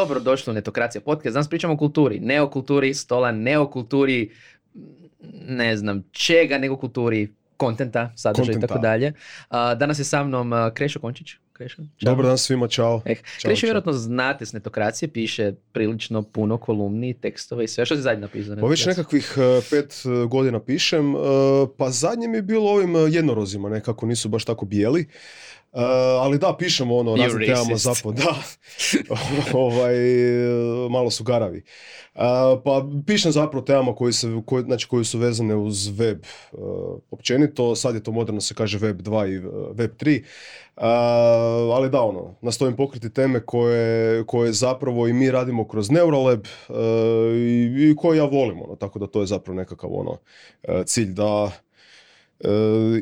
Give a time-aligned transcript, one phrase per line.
[0.00, 1.34] dobro došli u Netokracija podcast.
[1.34, 2.20] Danas pričamo o kulturi.
[2.20, 4.30] Ne o kulturi stola, ne o kulturi
[5.48, 9.12] ne znam čega, nego kulturi kontenta, sadržaja i tako dalje.
[9.50, 11.28] Danas je sa mnom Krešo Končić.
[11.52, 12.12] Krešo, čao.
[12.12, 13.02] Dobar dan svima, čao.
[13.04, 13.66] Eh, Ćao, Krešo čao.
[13.66, 17.86] vjerojatno znate s Netokracije, piše prilično puno kolumni, tekstova i sve.
[17.86, 18.54] Što si zadnje napisao?
[18.54, 21.18] na Pa već nekakvih eh, pet eh, godina pišem, eh,
[21.76, 25.06] pa zadnje mi je bilo ovim jednorozima, nekako nisu baš tako bijeli.
[25.72, 25.82] Eh,
[26.20, 28.34] ali da, pišemo ono, raznim temama zapravo, da,
[29.58, 31.58] ovaj, eh, malo su garavi.
[32.14, 32.20] Eh,
[32.64, 36.18] pa pišem zapravo temama koji, se, koji, znači, koji su vezane uz web
[36.52, 36.56] eh,
[37.10, 39.38] općenito, sad je to moderno se kaže web 2 i
[39.74, 40.24] web 3,
[40.76, 40.86] Uh,
[41.76, 46.76] ali da, ono, nastojim pokriti teme koje, koje zapravo i mi radimo kroz Neuralab uh,
[47.36, 51.12] i, i koje ja volim, ono, tako da to je zapravo nekakav ono, uh, cilj
[51.12, 51.52] da uh,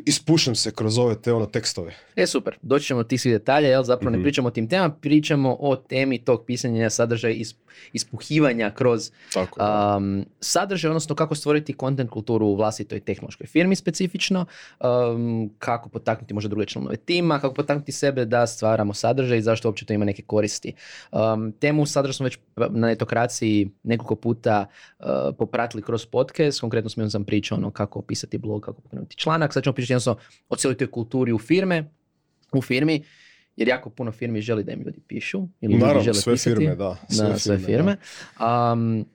[0.06, 1.94] ispušem se kroz ove te ono tekstove.
[2.17, 2.56] E, super.
[2.62, 3.83] Doći ćemo do tih svih detalja, jel?
[3.83, 4.22] Zapravo ne Mhm.
[4.22, 7.55] pričamo o tim temama, pričamo o temi tog pisanja sadržaja i is-
[7.92, 9.61] ispuhivanja kroz Tako
[9.97, 14.47] um, sadržaj, odnosno kako stvoriti content kulturu u vlastitoj tehnološkoj firmi specifično,
[14.81, 19.69] um, kako potaknuti možda druge članove tima, kako potaknuti sebe da stvaramo sadržaj i zašto
[19.69, 20.72] uopće to ima neke koristi.
[21.12, 24.66] Um, temu sadržaja smo već na netokraciji nekoliko puta
[24.98, 25.06] uh,
[25.39, 29.53] popratili kroz podcast, konkretno s njom sam pričao ono kako pisati blog, kako pokrenuti članak,
[29.53, 31.91] sad ćemo pričati jednostavno o cijeloj toj kulturi u firme,
[32.53, 33.05] u firmi,
[33.57, 36.57] jer jako puno firmi želi da im ljudi pišu ili ljudi Naravno, žele sve pisati
[36.57, 36.97] firme, da.
[37.09, 37.97] na sve firme.
[38.41, 39.06] Um,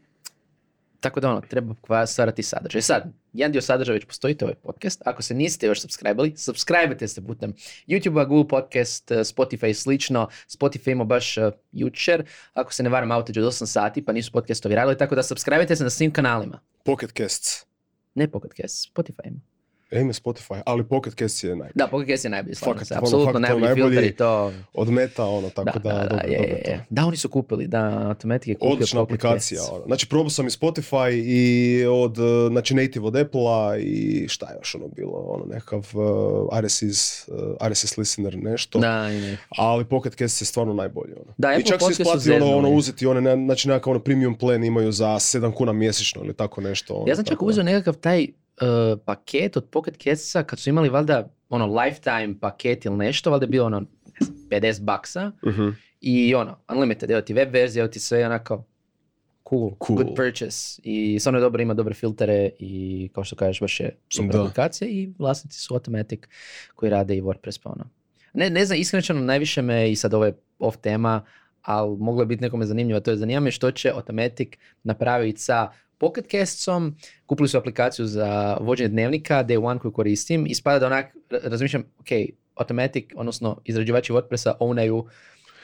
[1.00, 2.82] tako da ono, treba stvarati sadržaj.
[2.82, 3.04] Sad,
[3.34, 5.02] jedan dio sadržaja već postoji, to je ovaj podcast.
[5.06, 7.54] Ako se niste još subscribali, subscribe se putem
[7.88, 10.28] YouTube-a, Google Podcast, eh, Spotify i slično.
[10.48, 14.32] Spotify ima baš eh, jučer, ako se ne varam, outage od 8 sati, pa nisu
[14.32, 16.60] podcastovi radili, tako da subscribe se na svim kanalima.
[16.84, 17.66] Pocket Casts.
[18.16, 19.53] Ne podcast, Spotify ima.
[19.94, 21.72] E, ima Spotify, ali Pocket Casts je najbolji.
[21.76, 24.54] Da, podcast je najbolji, stvarno se, ono, apsolutno najbolji, najbolji- filter i to.
[24.74, 26.70] Od meta, ono, tako da, dobro, je, dobro je, to.
[26.70, 26.86] je.
[26.90, 29.62] Da, oni su kupili, da, Automatic je kupio Odlična Pocket aplikacija.
[29.64, 29.84] Ono.
[29.86, 31.46] Znači, probao sam i Spotify i
[31.86, 32.16] od,
[32.52, 37.36] znači, native od Apple-a i šta je još ono bilo, ono, nekakav uh, RSS, uh,
[37.70, 38.80] RSS listener, nešto.
[38.80, 39.38] Da, i ne.
[39.50, 41.14] Ali Pocket Cast je stvarno najbolji.
[41.16, 41.34] Ono.
[41.38, 44.64] Da, I čak se isplati ono, ono uzeti, one, ne, znači nekakav ono premium plan
[44.64, 46.94] imaju za 7 kuna mjesečno ili tako nešto.
[46.94, 47.46] Ono, Ja sam čak da.
[47.46, 48.28] uzeo nekakav taj
[48.62, 53.44] uh, paket od Pocket Castsa kad su imali valjda ono lifetime paket ili nešto, valjda
[53.44, 55.70] je bilo ono ne znam, 50 baksa Mhm.
[56.02, 58.64] i ono, unlimited, evo ti web verzija, evo ti sve onako
[59.50, 59.98] cool, Cool.
[59.98, 63.98] good purchase i stvarno je dobro, ima dobre filtere i kao što kažeš baš je
[64.10, 66.20] super aplikacija i vlasnici su Automatic
[66.76, 67.90] koji rade i WordPress pa ono.
[68.34, 71.26] Ne, ne znam, iskreno najviše me i sad ovo je off tema,
[71.62, 74.50] ali moglo je biti nekome zanimljivo, a to je zanima me što će Automatic
[74.84, 75.72] napraviti sa
[76.04, 81.16] Pocket Castsom, kupili su aplikaciju za vođenje dnevnika, Day One koju koristim, ispada da onak,
[81.30, 82.08] ra- razmišljam, ok,
[82.56, 85.04] Automatic, odnosno izrađivači WordPressa ownaju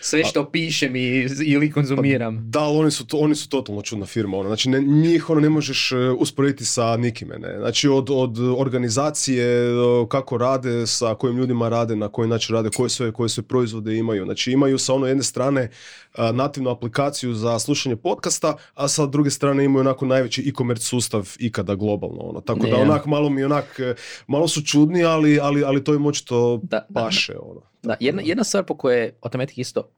[0.02, 2.50] sve što pišem i, ili konzumiram.
[2.50, 4.38] Da, ali oni su, to, oni su totalno čudna firma.
[4.38, 4.50] Ono.
[4.50, 7.38] Znači, ne, njih ono ne možeš e, usporediti sa nikime.
[7.38, 7.58] Ne?
[7.58, 9.74] Znači, od, od organizacije, e,
[10.10, 13.98] kako rade, sa kojim ljudima rade, na koji način rade, koje sve, koje sve proizvode
[13.98, 14.26] imaju.
[14.26, 15.70] Znači, imaju sa ono jedne strane
[16.16, 21.36] a, nativnu aplikaciju za slušanje podcasta, a sa druge strane imaju onako najveći e-commerce sustav
[21.40, 22.22] ikada globalno.
[22.22, 22.42] Ono.
[22.42, 23.96] Tako da, onak, malo mi onak, e,
[24.28, 27.34] malo su čudni, ali, ali, ali to im očito Da, da, paše.
[27.42, 27.62] Ono.
[27.84, 29.90] Da, jedna, jedna stvar po kojoj je Automatic isto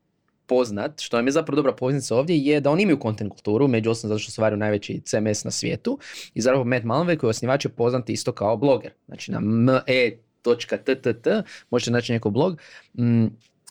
[0.46, 3.90] poznat, što nam je zapravo dobra poveznica ovdje, je da oni imaju content kulturu, među
[3.92, 6.00] ostalom zato što stvaraju najveći CMS na svijetu.
[6.34, 8.92] I zapravo Matt Malmway koji je osnivač je poznat isto kao bloger.
[9.08, 11.28] Znači na me.ttt
[11.70, 12.62] možete naći njegov blog.
[12.94, 13.26] Mm,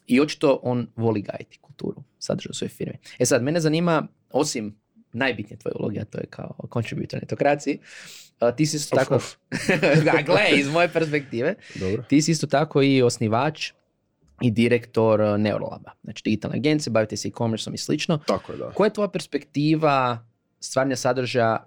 [0.07, 2.99] I očito on voli gajiti kulturu, sadržaj u svojoj firmi.
[3.19, 4.77] E sad, mene zanima, osim
[5.13, 7.79] najbitnije tvoje uloge, a to je kao contributor netokraciji,
[8.39, 9.37] a, ti si isto Of, tako, of.
[10.27, 12.03] gle, iz moje perspektive, Dobro.
[12.09, 13.73] ti si isto tako i osnivač
[14.43, 18.19] i direktor uh, Neurolaba, znači digitalne agencije, bavite se e-commerceom i slično.
[18.27, 18.71] Tako je, da.
[18.71, 20.27] Koja je tvoja perspektiva
[20.61, 21.65] stvaranja sadržaja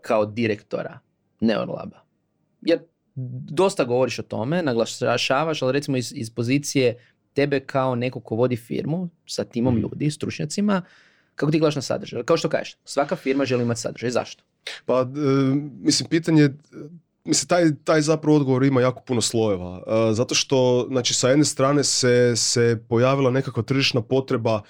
[0.00, 0.98] kao direktora
[1.40, 2.02] Neurolaba?
[2.60, 2.78] Jer
[3.50, 6.98] dosta govoriš o tome, naglašavaš, ali recimo iz, iz pozicije
[7.34, 9.82] tebe kao neko ko vodi firmu sa timom Mhm.
[9.82, 10.82] ljudi, stručnjacima,
[11.34, 12.22] kako ti gledaš na sadržaj?
[12.22, 14.10] Kao što kažeš, svaka firma želi imati sadržaj.
[14.10, 14.44] Zašto?
[14.86, 15.04] Pa, e,
[15.80, 16.50] mislim, pitanje, e,
[17.24, 19.82] mislim, taj, taj zapravo odgovor ima jako puno slojeva.
[19.86, 24.62] E, zato što, znači, sa jedne strane se, se pojavila nekakva tržišna potreba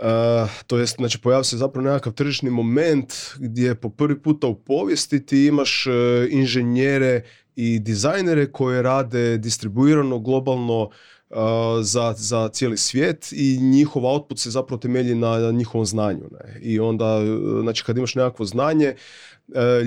[0.00, 4.54] Uh, to jest, znači pojavio se zapravo nekakav tržišni moment gdje po prvi puta u
[4.54, 5.90] povijesti ti imaš e,
[6.30, 7.22] inženjere
[7.56, 11.36] i dizajnere koje rade distribuirano, globalno uh,
[11.80, 16.28] za, za cijeli svijet i njihov output se zapravo temelji na njihovom znanju.
[16.30, 16.60] Ne?
[16.60, 17.20] I onda,
[17.62, 18.94] znači kad imaš nekakvo znanje,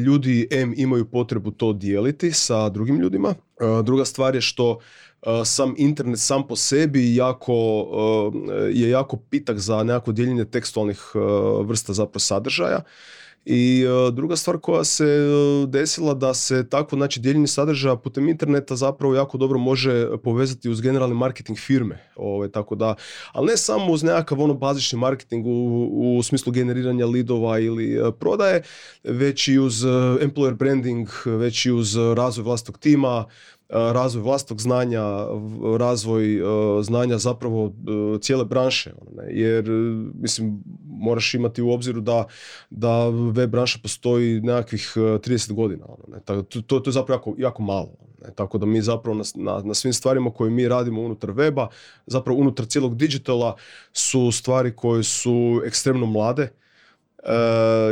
[0.05, 3.29] ljudi M imaju potrebu to dijeliti sa drugim ljudima.
[3.29, 4.79] E, druga stvar je što
[5.45, 7.53] sam internet sam po sebi jako,
[8.73, 11.01] je jako pitak za nekako dijeljenje tekstualnih
[11.65, 12.81] vrsta zapravo sadržaja.
[13.45, 18.29] I e, druga stvar koja se e, desila da se takvo znači dijeljenje sadržaja putem
[18.29, 22.09] interneta zapravo jako dobro može povezati uz generalni marketing firme.
[22.15, 22.95] Ovaj, tako da,
[23.31, 28.11] ali ne samo uz nekakav ono bazični marketing u, u smislu generiranja lidova ili e,
[28.19, 28.63] prodaje,
[29.03, 29.85] već i uz
[30.21, 33.25] employer branding, već i uz razvoj vlastnog tima,
[33.73, 35.03] razvoj vlastnog znanja,
[35.77, 36.41] razvoj
[36.81, 37.73] znanja zapravo
[38.21, 38.91] cijele branše.
[39.01, 39.69] Ono, Jer,
[40.21, 42.25] mislim, moraš imati u obziru da,
[42.69, 45.85] da web branša postoji nekakvih 30 godina.
[45.85, 46.43] Ono?
[46.43, 47.89] To, to je zapravo jako, jako malo.
[47.99, 48.33] Ono?
[48.35, 51.67] Tako da mi zapravo na, na, na, svim stvarima koje mi radimo unutar weba,
[52.05, 53.55] zapravo unutar cijelog digitala
[53.93, 56.49] su stvari koje su ekstremno mlade,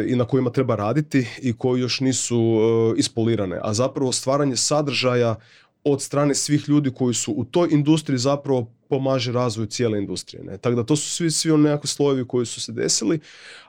[0.07, 2.59] i na kojima treba raditi i koji još nisu
[2.97, 3.59] ispolirane.
[3.63, 5.35] A zapravo stvaranje sadržaja
[5.83, 10.43] od strane svih ljudi koji su u toj industriji zapravo pomaže razvoju cijele industrije.
[10.43, 10.57] Ne?
[10.57, 13.19] Tako da to su svi, svi oni nekakvi slojevi koji su se desili,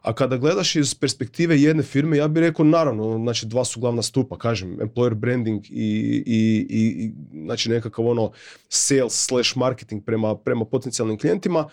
[0.02, 4.02] a kada gledaš iz perspektive jedne firme, ja bih rekao naravno, znači dva su glavna
[4.02, 7.12] stupa, kažem, employer branding i, i, i
[7.44, 8.30] znači nekakav ono
[8.68, 11.68] sales slash marketing prema, prema potencijalnim klijentima,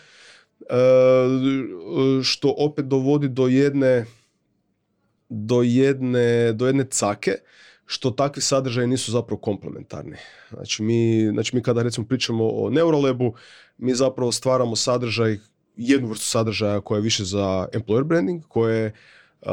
[0.59, 0.65] e,
[2.23, 4.05] što opet dovodi do jedne
[5.29, 7.31] do jedne, do jedne cake,
[7.91, 10.17] što takvi sadržaji nisu zapravo komplementarni.
[10.49, 13.33] Znači mi, znači mi kada recimo pričamo o Neuralebu,
[13.77, 15.37] mi zapravo stvaramo sadržaj,
[15.75, 18.93] jednu vrstu sadržaja koja je više za employer branding, koja je
[19.41, 19.49] uh,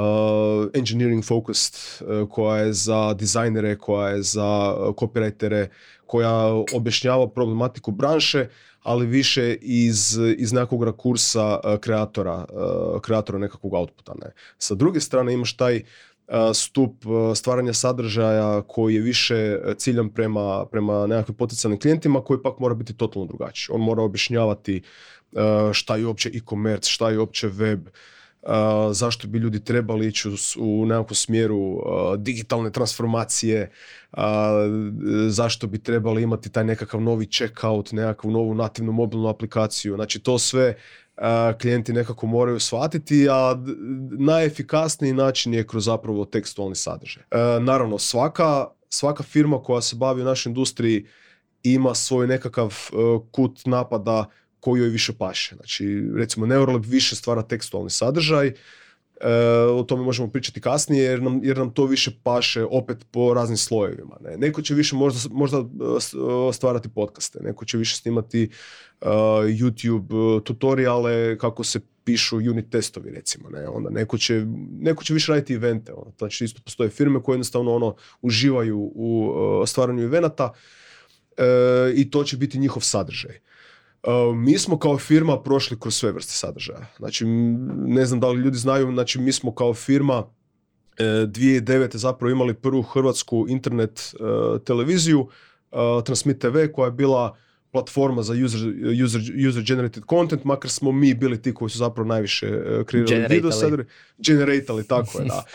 [0.74, 5.68] engineering focused, uh, koja je za dizajnere, koja je za uh, copywritere,
[6.06, 8.48] koja objašnjava problematiku branše,
[8.82, 12.44] ali više iz, iz nekog rakursa uh, kreatora,
[13.02, 14.14] kreatora nekakvog outputa.
[14.14, 14.32] Ne.
[14.58, 15.82] Sa druge strane imaš taj
[16.54, 22.74] stup stvaranja sadržaja koji je više ciljan prema, prema nekakvim potencijalnim klijentima koji pak mora
[22.74, 23.74] biti totalno drugačiji.
[23.74, 24.82] On mora objašnjavati
[25.72, 27.80] šta je uopće e-commerce, šta je uopće web,
[28.90, 30.28] zašto bi ljudi trebali ići
[30.58, 31.82] u nekakvom smjeru
[32.16, 33.70] digitalne transformacije,
[35.28, 39.94] zašto bi trebali imati taj nekakav novi checkout, nekakvu novu nativnu mobilnu aplikaciju.
[39.94, 40.76] Znači to sve
[41.60, 43.56] klijenti nekako moraju shvatiti, a
[44.18, 47.22] najefikasniji način je kroz zapravo tekstualni sadržaj.
[47.60, 51.06] Naravno, svaka, svaka firma koja se bavi u našoj industriji
[51.62, 52.96] ima svoj nekakav e,
[53.30, 54.24] kut napada
[54.60, 55.54] koji joj više paše.
[55.54, 58.52] Znači, recimo, Neuralab više stvara tekstualni sadržaj,
[59.74, 63.56] o tome možemo pričati kasnije jer nam, jer nam to više paše opet po raznim
[63.56, 64.16] slojevima.
[64.20, 64.36] Ne?
[64.36, 68.50] Neko će više možda, možda e, stvarati podcaste, neko će više snimati
[69.00, 69.08] uh,
[69.44, 73.50] YouTube tutoriale kako se pišu unit testovi recimo.
[73.50, 73.68] Ne?
[73.68, 74.46] Onda neko će,
[74.80, 75.92] neko će više raditi evente.
[75.92, 76.12] Ono.
[76.18, 80.52] Znači isto postoje firme koje jednostavno ono, uživaju u uh, stvaranju evenata
[81.94, 83.38] i to će biti njihov sadržaj.
[84.06, 86.86] Uh, mi smo kao firma prošli kroz sve vrste sadržaja.
[86.98, 87.24] Znači,
[87.86, 90.24] ne znam da li ljudi znaju, znači mi smo kao firma
[90.98, 91.94] 2009.
[91.94, 95.20] E, zapravo imali prvu hrvatsku internet uh, televiziju,
[95.70, 97.36] uh, Transmit TV, koja je bila
[97.72, 98.60] platforma za user,
[99.04, 102.46] user, user generated content, makar smo mi bili ti koji su zapravo najviše
[102.86, 103.86] kreirali video sadržaj.
[104.18, 105.44] Generatali, tako je, da.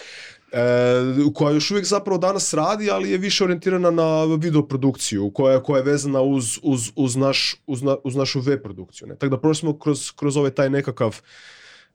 [0.51, 5.77] e, koja još uvijek zapravo danas radi, ali je više orijentirana na videoprodukciju, koja, koja
[5.77, 9.07] je vezana uz, uz, uz, naš, uz, na, uz našu web produkciju.
[9.07, 9.15] Ne?
[9.15, 11.21] Tako da prošli smo kroz, kroz ovaj taj nekakav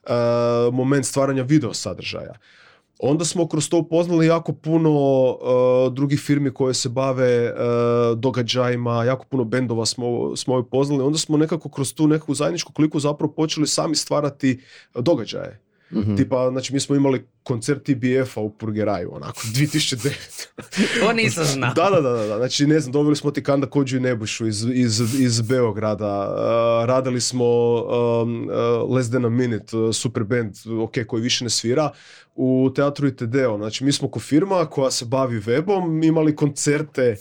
[0.06, 0.12] e,
[0.72, 2.34] moment stvaranja video sadržaja.
[2.98, 9.04] Onda smo kroz to upoznali jako puno uh, drugih firmi koje se bave uh, događajima,
[9.04, 11.02] jako puno bendova smo, smo upoznali.
[11.02, 14.60] Onda smo nekako kroz tu nekakvu zajedničku kliku zapravo počeli sami stvarati
[14.94, 15.65] događaje.
[15.90, 16.16] Mm-hmm.
[16.16, 20.46] Tipa, znači mi smo imali koncert TBF-a u Purgeraju, onako, 2009.
[21.00, 21.74] to nisam znao.
[21.74, 24.66] da, da, da, da, znači ne znam, dobili smo ti Kanda Kođu i Nebušu iz,
[24.72, 28.48] iz, iz Beograda, uh, radili smo um,
[28.84, 31.90] uh, Less Than a Minute, uh, super band, ok, koji više ne svira,
[32.34, 37.16] u teatru ITD-o, znači mi smo ko firma koja se bavi webom, imali koncerte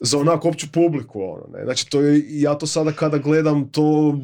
[0.00, 1.22] za onako opću publiku.
[1.22, 1.64] Ono, ne.
[1.64, 4.18] Znači, to je, ja to sada kada gledam, to,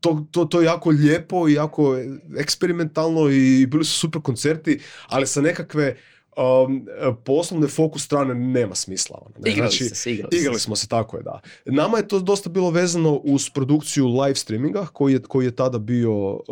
[0.00, 1.96] to, to, to je jako lijepo i jako
[2.38, 5.96] eksperimentalno i bili su super koncerti, ali sa nekakve
[6.38, 6.86] um,
[7.24, 9.18] poslovne fokus strane nema smisla.
[9.22, 9.52] Ono, ne.
[9.52, 11.40] Igrali, znači, se, igrali, igrali smo se, tako je, da.
[11.64, 15.78] Nama je to dosta bilo vezano uz produkciju live streaminga, koji je, koji je tada
[15.78, 16.42] bio uh,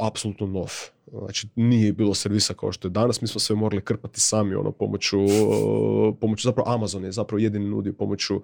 [0.00, 0.70] apsolutno nov.
[1.18, 4.72] Znači, nije bilo servisa kao što je danas, mi smo sve morali krpati sami ono,
[4.72, 5.18] pomoću,
[6.20, 8.42] pomoću zapravo Amazon je zapravo jedini nudio pomoću uh,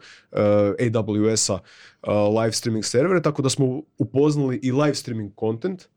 [0.78, 5.88] AWS-a uh, live streaming servere, tako da smo upoznali i live streaming content,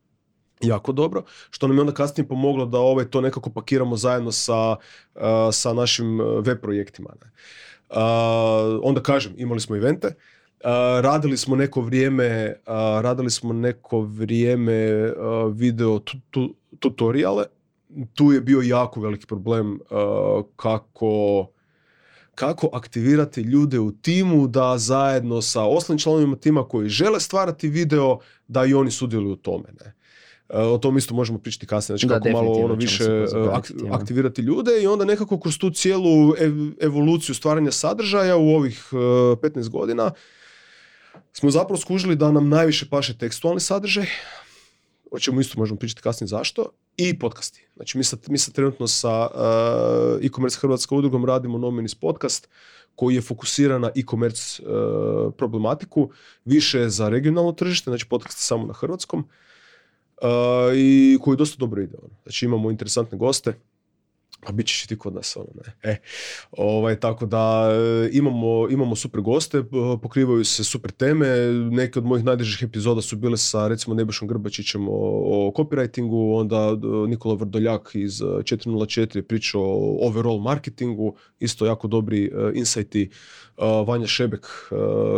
[0.63, 4.75] jako dobro, što nam je onda kasnije pomoglo da ovaj to nekako pakiramo zajedno sa,
[5.15, 7.09] uh, sa našim web projektima.
[7.21, 7.31] Ne.
[8.83, 10.15] onda kažem, imali smo evente,
[11.01, 12.55] radili smo neko vrijeme,
[13.01, 15.13] radili smo neko vrijeme
[15.53, 15.99] video
[16.79, 17.45] tutoriale,
[18.13, 19.79] tu je bio jako veliki problem
[20.55, 21.47] kako
[22.35, 28.19] kako aktivirati ljude u timu da zajedno sa ostalim članovima tima koji žele stvarati video,
[28.47, 29.69] da i oni sudjeluju u tome.
[29.79, 29.93] Ne?
[30.53, 33.27] E, o tom isto možemo pričati kasnije, znači kako malo ono više e,
[33.91, 36.33] aktivirati ljude i onda nekako kroz tu cijelu
[36.79, 40.11] evoluciju stvaranja sadržaja u ovih 15 e, godina
[41.33, 44.05] smo zapravo skužili da nam najviše paše tekstualni sadržaj,
[45.11, 46.65] o čemu isto možemo pričati kasnije zašto,
[46.97, 47.67] i podcasti.
[47.75, 52.49] Znači mi sad, mi sad trenutno sa uh, e-commerce Hrvatska udrugom radimo Nominis podcast
[52.95, 56.09] koji je fokusiran na e-commerce uh, problematiku,
[56.45, 59.25] više za regionalno tržište, znači podcast samo na hrvatskom uh,
[60.75, 61.97] i koji dosta dobro ide.
[62.01, 62.13] Ono.
[62.23, 63.53] Znači imamo interesantne goste,
[64.45, 65.91] a bit ćeš i ti kod nas, ono, ne.
[65.91, 65.97] E,
[66.51, 69.63] ovaj, tako da e, imamo, imamo super goste,
[70.01, 71.27] pokrivaju se super teme,
[71.71, 76.77] neke od mojih najdražih epizoda su bile sa recimo Nebojšom Grbačićem o, o copywritingu, onda
[77.07, 83.09] Nikola Vrdoljak iz 404 e, pričao o overall marketingu, isto jako dobri uh, insighti
[83.87, 84.47] Vanja Šebek,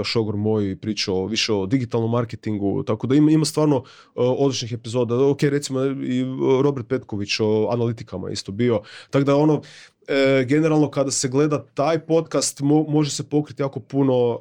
[0.03, 3.83] šogor moj, pričao više o digitalnom marketingu, tako da ima, ima stvarno
[4.15, 5.15] odličnih epizoda.
[5.15, 6.23] Ok, recimo i
[6.63, 8.81] Robert Petković o analitikama isto bio.
[9.13, 9.61] Tako da ono,
[10.07, 14.39] e, generalno kada se gleda taj podcast može se pokriti jako puno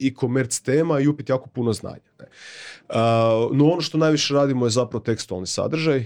[0.00, 2.10] e-commerce tema i upiti jako puno znanja.
[2.18, 2.26] Ne.
[3.52, 6.04] no ono što najviše radimo je zapravo tekstualni sadržaj.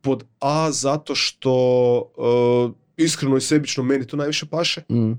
[0.00, 1.54] pod A zato što
[2.96, 4.82] iskreno i sebično meni to najviše paše.
[4.90, 5.12] Mm.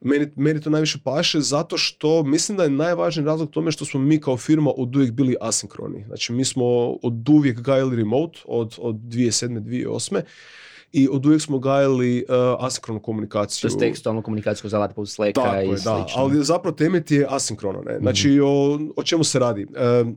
[0.00, 4.00] Meni, meni to najviše paše zato što mislim da je najvažniji razlog tome što smo
[4.00, 6.04] mi kao firma od uvijek bili asinkroni.
[6.06, 6.64] Znači mi smo
[7.02, 9.60] od uvijek gajali remote od, od 2007.
[9.60, 10.20] 2008.
[10.92, 12.34] I od uvijek smo gajali uh,
[12.66, 13.70] asinkronu komunikaciju.
[13.70, 16.06] To je tekstualnu komunikaciju za poput Slacka Tako i je, da.
[16.14, 17.82] Ali zapravo temet je asinkrono.
[17.82, 17.98] Ne?
[17.98, 19.64] Znači mm o, o čemu se radi?
[19.64, 20.08] Uh,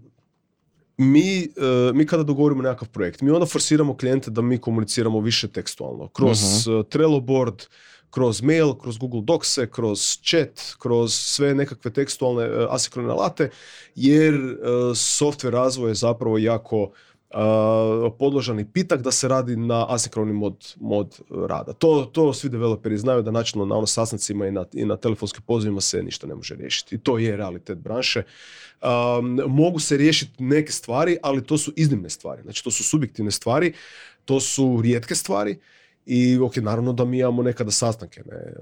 [0.98, 5.48] mi, uh, mi kada dogovorimo nekakav projekt, mi onda forsiramo klijente da mi komuniciramo više
[5.48, 6.08] tekstualno.
[6.08, 7.64] Kroz uh Trello board,
[8.12, 13.50] kroz mail, kroz Google docs kroz chat, kroz sve nekakve tekstualne uh, asinkrone alate,
[13.96, 14.58] jer uh,
[14.96, 20.75] software razvoj je zapravo jako uh, podložan i pitak da se radi na asinkroni mod,
[20.80, 21.74] mod rada.
[21.74, 25.44] To, to svi developeri znaju da načelno na ono sastancima i na, i na telefonskim
[25.48, 26.96] pozivima se ništa ne može riješiti.
[26.96, 28.24] I to je realitet branše.
[28.82, 32.41] Um, mogu se riješiti neke stvari, ali to su iznimne stvari.
[32.41, 33.74] Znači to su subjektivne stvari,
[34.25, 35.60] to su rijetke stvari
[36.05, 38.53] i ok, naravno da mi imamo nekada sastanke, ne,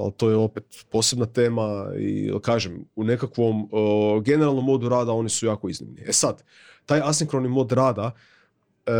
[0.00, 3.68] ali to je opet posebna tema i kažem, u nekakvom
[4.24, 6.02] generalnom modu rada oni su jako iznimni.
[6.06, 6.42] E sad,
[6.86, 8.10] taj asinkroni mod rada
[8.86, 8.92] e,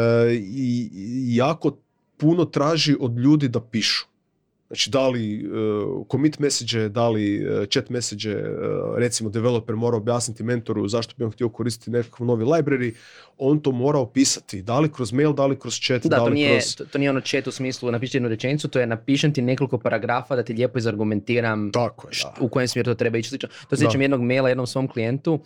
[1.29, 1.79] jako
[2.17, 4.07] puno traži od ljudi da pišu.
[4.69, 8.43] Znači, da li uh, commit message, da li uh, chat message, uh,
[8.99, 12.95] recimo developer mora objasniti mentoru zašto bi on htio koristiti nekakav novi library,
[13.39, 16.31] on to mora opisati, da li kroz mail, da li kroz chat, da, da li
[16.31, 16.77] to nije, kroz...
[16.77, 19.79] To, to, nije ono chat u smislu napišite jednu rečenicu, to je napišem ti nekoliko
[19.79, 23.39] paragrafa da ti lijepo izargumentiram Tako je, u kojem smjeru to treba ići.
[23.39, 25.41] To sjećam jednog maila jednom svom klijentu,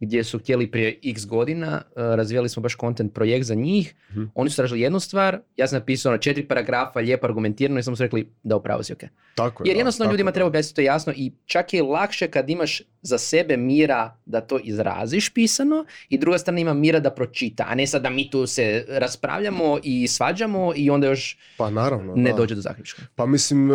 [0.00, 4.24] gdje su htjeli prije x godina, uh, razvijali smo baš content projekt za njih, mm
[4.34, 7.96] oni su tražili jednu stvar, ja sam napisao na četiri paragrafa, lijepo argumentirano i sam
[7.96, 9.02] su rekli da upravo si ok.
[9.34, 12.82] Tako je, Jer jednostavno ljudima treba objasniti to jasno i čak je lakše kad imaš
[13.02, 17.74] za sebe mira da to izraziš pisano i druga strana ima mira da pročita, a
[17.74, 22.32] ne sad da mi tu se raspravljamo i svađamo i onda još pa, naravno, ne
[22.32, 23.02] dođe do zaključka.
[23.14, 23.74] Pa mislim, e,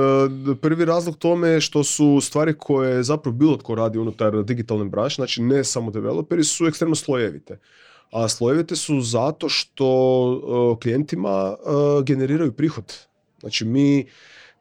[0.61, 5.15] prvi razlog tome je što su stvari koje zapravo bilo tko radi unutar digitalne branše,
[5.15, 7.59] znači ne samo developeri, su ekstremno slojevite.
[8.11, 9.85] A slojevite su zato što
[10.77, 12.93] e, klijentima e, generiraju prihod.
[13.39, 14.05] Znači mi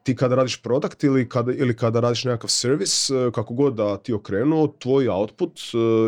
[0.02, 3.96] ti kada radiš produkt ili kada, ili kada radiš nekakav servis, e, kako god da
[3.96, 5.60] ti okrenuo, tvoj output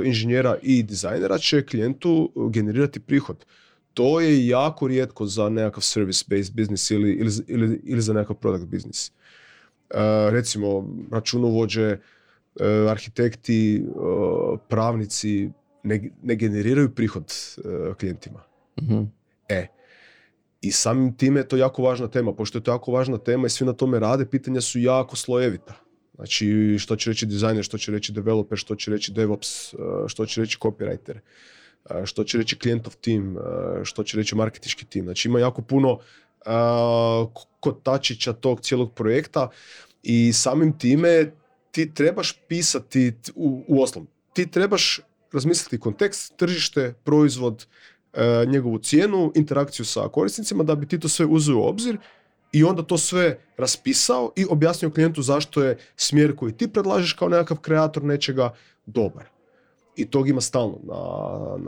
[0.04, 3.44] inženjera i dizajnera će klijentu generirati prihod.
[3.94, 8.66] To je jako rijetko za nekakav service-based business ili, ili, ili, ili za nekakav product
[8.66, 9.11] business.
[9.11, 9.97] Uh,
[10.32, 11.99] recimo, računovođe, uh,
[12.88, 13.85] arhitekti,
[14.69, 15.50] pravnici
[15.83, 17.33] ne, ne generiraju prihod
[17.99, 18.42] klijentima.
[18.83, 19.66] mm E,
[20.61, 22.33] i samim time je to jako važna tema.
[22.33, 25.75] Pošto je to jako važna tema i svi na tome rade, pitanja su jako slojevita.
[26.14, 29.75] Znači, što će reći dizajner, što će reći developer, što će reći DevOps,
[30.07, 31.19] što će reći copywriter,
[32.04, 33.38] što će reći klijentov tim,
[33.85, 35.04] što će reći marketički tim.
[35.04, 35.99] Znači, ima jako puno
[37.61, 39.49] kotačića tog cijelog projekta
[40.02, 41.33] i samim time
[41.71, 45.00] ti trebaš pisati, u, u oslom, ti trebaš
[45.33, 47.67] razmisliti kontekst, tržište, proizvod,
[48.12, 51.99] E, njegovu cijenu, interakciju sa korisnicima, da bi ti to sve uzeo u obzir
[52.53, 57.29] i onda to sve raspisao i objasnio klijentu zašto je smjer koji ti predlažeš kao
[57.29, 58.55] nekakav kreator nečega
[58.87, 59.25] dobar.
[59.97, 60.95] I tog ima stalno na,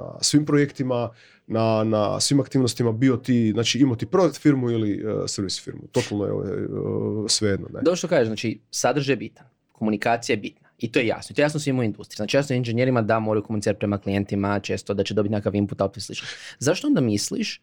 [0.03, 1.11] na svim projektima,
[1.47, 5.83] na, na svim aktivnostima, bio ti, znači imao ti produkt firmu ili uh, servis firmu.
[5.93, 7.69] Totalno je uh, svejedno.
[7.73, 7.81] Ne?
[7.83, 9.47] Dobro što kažeš, znači sadržaj je bitan,
[9.83, 10.69] komunikacija je bitna.
[10.79, 11.33] I to je jasno.
[11.33, 12.17] I to je jasno svim u industriji.
[12.17, 15.99] Znači jasno inženjerima da moraju komunicirati prema klijentima često, da će dobiti nekakav input, output
[15.99, 16.27] i slično.
[16.59, 17.61] Zašto onda misliš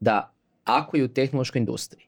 [0.00, 0.32] da
[0.64, 2.06] ako je u tehnološkoj industriji,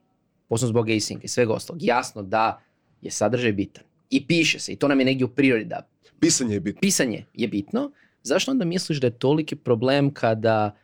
[0.49, 2.61] posebno zbog async i svega ostalog, jasno da
[3.01, 5.87] je sadržaj bitan i piše se i to nam je negdje u prirodi da
[6.19, 6.79] Pisanje je bitno.
[6.81, 7.91] pisanje je bitno,
[8.23, 10.75] zašto onda misliš da je toliki problem kada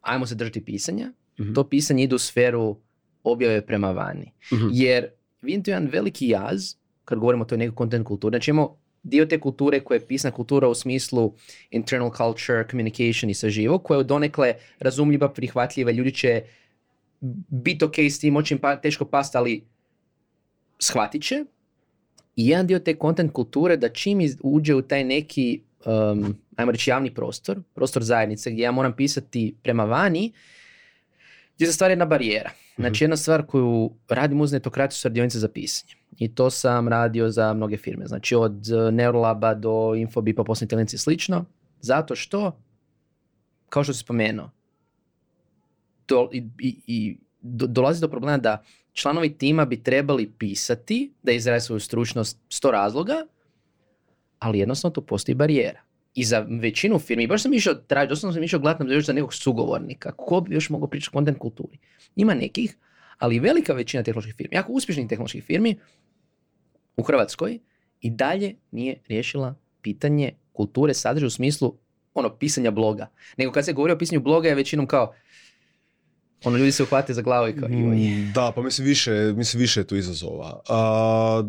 [0.00, 1.52] ajmo se držati pisanja, Mhm.
[1.52, 2.76] to pisanje ide u sferu
[3.24, 4.32] objave prema vani.
[4.52, 4.68] Mhm.
[4.72, 5.06] Jer
[5.42, 8.32] vidim tu jedan veliki jaz kad govorimo o toj nekoj content kulturi.
[8.32, 11.32] Znači imamo dio te kulture koja je pisna kultura u smislu
[11.70, 16.42] internal culture, communication i sve živo, koja je donekle razumljiva, prihvatljiva, ljudi će
[17.48, 19.64] biti ok s tim, moći im pa, teško past, ali
[20.78, 21.44] shvatit će.
[22.36, 26.90] I jedan dio te content kulture da čim uđe u taj neki, um, ajmo reći,
[26.90, 30.32] javni prostor, prostor zajednice gdje ja moram pisati prema vani,
[31.56, 32.50] gdje se stvara jedna barijera.
[32.76, 35.92] Znači jedna stvar koju radim uz netokraciju su radionice za pisanje.
[36.18, 38.06] I to sam radio za mnoge firme.
[38.06, 41.44] Znači od eh, Neurolaba do Infobipa, poslovne inteligencije i slično.
[41.80, 42.58] Zato što,
[43.68, 44.50] kao što si spomenuo,
[46.08, 51.32] do, i, i, i do- dolazi do problema da članovi tima bi trebali pisati, da
[51.32, 53.14] izraje svoju stručnost sto razloga,
[54.38, 55.80] ali jednostavno tu postoji barijera.
[56.14, 59.12] I za većinu firmi, baš sam išao tražiti, doslovno sam išao gledati nam još za
[59.12, 61.78] nekog sugovornika, ko bi još mogao pričati o content kulturi.
[62.16, 62.76] Ima nekih,
[63.18, 65.78] ali velika većina tehnoloških firmi, jako uspješnih tehnoloških firmi
[66.96, 67.58] u Hrvatskoj
[68.00, 71.78] i dalje nije riješila pitanje kulture sadržaja u smislu
[72.14, 73.10] ono pisanja bloga.
[73.36, 75.14] Nego kad se govori o pisanju bloga je većinom kao
[76.44, 77.68] ono ljudi se uhvate za glavu i kao.
[77.68, 80.60] Mm, Da, pa mislim više, mislim više je tu izazova.
[80.68, 81.42] A,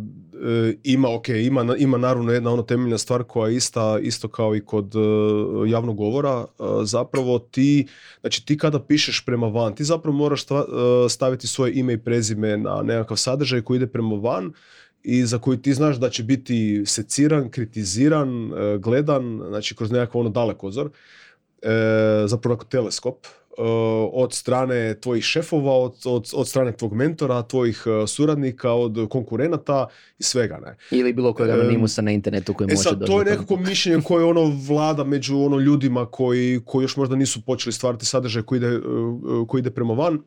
[0.45, 4.55] e, ima, ok, ima, ima naravno jedna ono temeljna stvar koja je ista, isto kao
[4.55, 4.99] i kod e,
[5.67, 6.45] javnog govora.
[6.59, 7.87] e, zapravo ti,
[8.21, 10.65] znači ti kada pišeš prema van, ti zapravo moraš sta-
[11.05, 14.53] e, staviti svoje ime i prezime na nekakav sadržaj koji ide prema van
[15.03, 20.21] i za koji ti znaš da će biti seciran, kritiziran, e, gledan, znači kroz nekakav
[20.21, 20.89] ono dalekozor,
[21.61, 21.69] e,
[22.25, 23.15] zapravo onako teleskop,
[24.13, 29.87] od strane tvojih šefova, od, od, od strane tvog mentora, tvojih e, suradnika, od konkurenata
[30.19, 30.77] i svega, ne.
[30.91, 34.01] Ili bilo kojeg anonimusa na internetu koji E može sad, doći to je nekako mišljenje
[34.03, 38.57] koje ono vlada među ono ljudima koji, koji još možda nisu počeli stvarati sadržaj koji
[38.57, 38.79] ide, e, e,
[39.47, 40.21] koji ide prema van.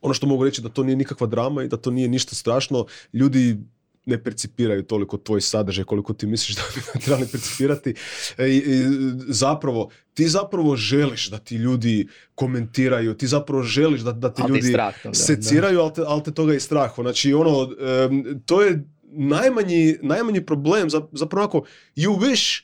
[0.00, 2.86] Ono što mogu reći da to nije nikakva drama i da to nije ništa strašno.
[3.12, 3.58] Ljudi
[4.06, 7.94] ne percipiraju toliko tvoj sadržaj koliko ti misliš da bi trebali percipirati.
[8.38, 8.84] E, i- i
[9.28, 14.50] zapravo, ti zapravo želiš da ti ljudi komentiraju, ti zapravo želiš da, da ti Ali
[14.50, 16.92] ljudi strah toga, seciraju, ali te, ali te toga je strah.
[16.96, 17.70] Znači, ono,
[18.04, 21.62] em, to je najmanji, najmanji problem, za- zapravo onako,
[21.96, 22.62] you wish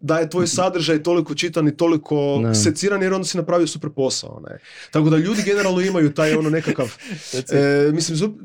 [0.00, 2.54] da je tvoj sadržaj toliko čitan i toliko Ne.
[2.54, 4.42] seciran jer onda si napravio super posao.
[4.42, 4.58] Ne?
[4.90, 6.86] Tako da ljudi generalno imaju taj ono nekakav,
[7.52, 8.38] e, mislim, zup-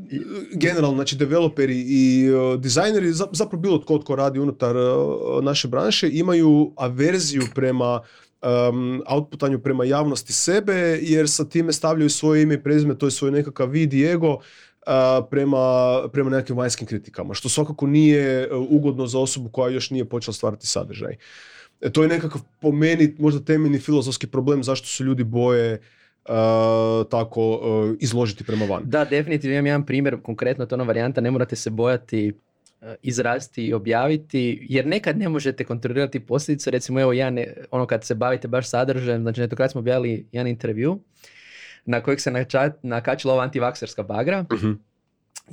[0.53, 4.79] generalno, znači developeri i e, dizajneri, za- zapravo bilo tko tko radi unutar e,
[5.41, 8.01] naše branše, imaju averziju prema
[8.41, 13.11] um, outputanju prema javnosti sebe, jer sa time stavljaju svoje ime i prezime, to je
[13.11, 14.39] svoj nekakav vid i ego,
[15.29, 20.05] prema, prema nekakvim vanjskim kritikama, što svakako nije e, ugodno za osobu koja još nije
[20.05, 21.15] počela stvarati sadržaj.
[21.81, 25.81] E, to je nekakav po meni možda temeljni filozofski problem zašto se ljudi boje
[26.25, 28.83] a, tako e, izložiti prema van.
[28.85, 32.33] Da, definitivno imam jedan primjer, konkretno to ona varijanta, ne morate se bojati
[32.81, 37.85] e, izrasti i objaviti, jer nekad ne možete kontrolirati posljedice, recimo evo ja ne, ono
[37.85, 40.99] kad se bavite baš sadržajem, znači netokrat smo objavili jedan intervju
[41.85, 44.71] na kojeg se nača, nakačila ova antivakserska bagra, Mhm.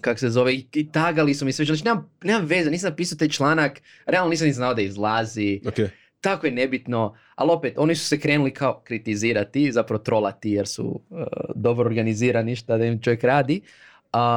[0.01, 3.19] kak se zove, i, i tagali su mi sve, znači nemam, nemam veze, nisam napisao
[3.19, 3.73] taj članak,
[4.07, 5.75] realno nisam ni znao da izlazi, Ok.
[6.21, 11.01] tako je nebitno, ali opet, oni su se krenuli kao kritizirati, zapravo trolati jer su
[11.11, 11.19] uh,
[11.55, 13.61] dobro organizirani šta da im čovjek radi.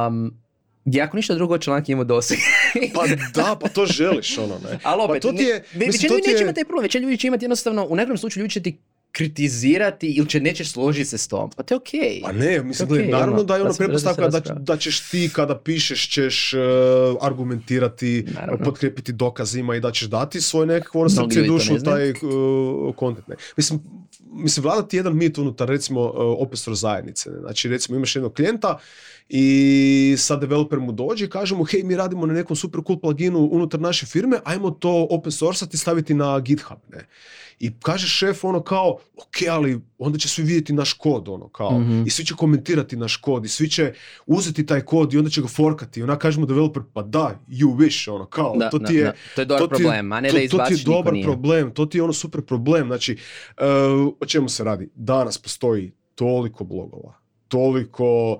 [0.08, 0.34] Um,
[0.84, 2.38] gdje ako ništa drugo članak ima doseg.
[2.94, 3.02] Pa
[3.34, 4.78] da, pa to želiš, ono, ne.
[4.82, 6.82] ali opet, to ti je- mislim, većina to ljudi ti neće je- imati taj problem,
[6.82, 8.78] većina ljudi će imati jednostavno, u nekom slučaju ljudi će ti
[9.16, 11.50] kritizirati ili će neće složiti se s tom.
[11.56, 12.20] Pa to je okej.
[12.22, 15.30] Pa ne, mislim, Ok, gledaj, naravno ono, da je ono pretpostavka da, da ćeš ti
[15.32, 16.60] kada pišeš ćeš uh,
[17.20, 18.64] argumentirati, Naravno.
[18.64, 22.16] potkrijepiti dokazima i da ćeš dati svoj nekakvo ono srce dušu u taj uh,
[22.98, 23.28] content.
[23.28, 23.36] Ne.
[23.56, 23.80] Mislim,
[24.32, 27.30] mislim, vlada ti jedan mit unutar recimo uh, open source zajednice.
[27.30, 27.40] Ne.
[27.40, 28.78] Znači recimo imaš jednog klijenta
[29.28, 29.46] i
[30.18, 33.48] sad developer mu dođe i kaže mu hej mi radimo na nekom super cool pluginu
[33.52, 36.78] unutar naše firme, ajmo to open sourceati i staviti na GitHub.
[36.92, 37.06] Ne.
[37.58, 41.78] I kaže šef ono kao, ok, ali onda će svi vidjeti naš kod, ono, kao,
[41.80, 42.02] Mhm.
[42.06, 43.92] i svi će komentirati naš kod, i svi će
[44.26, 47.76] uzeti taj kod i onda će ga forkati, i ona kažemo developer, pa da, you
[47.76, 49.12] wish, ono, kao, Da, to da, ti je, da.
[49.34, 51.24] To je dobar to ti problem, a ne to, da to ti je dobar nije.
[51.24, 53.64] problem, to ti je ono super problem, znači, e,
[54.20, 54.88] o čemu se radi?
[54.94, 57.14] Danas postoji toliko blogova,
[57.48, 58.38] toliko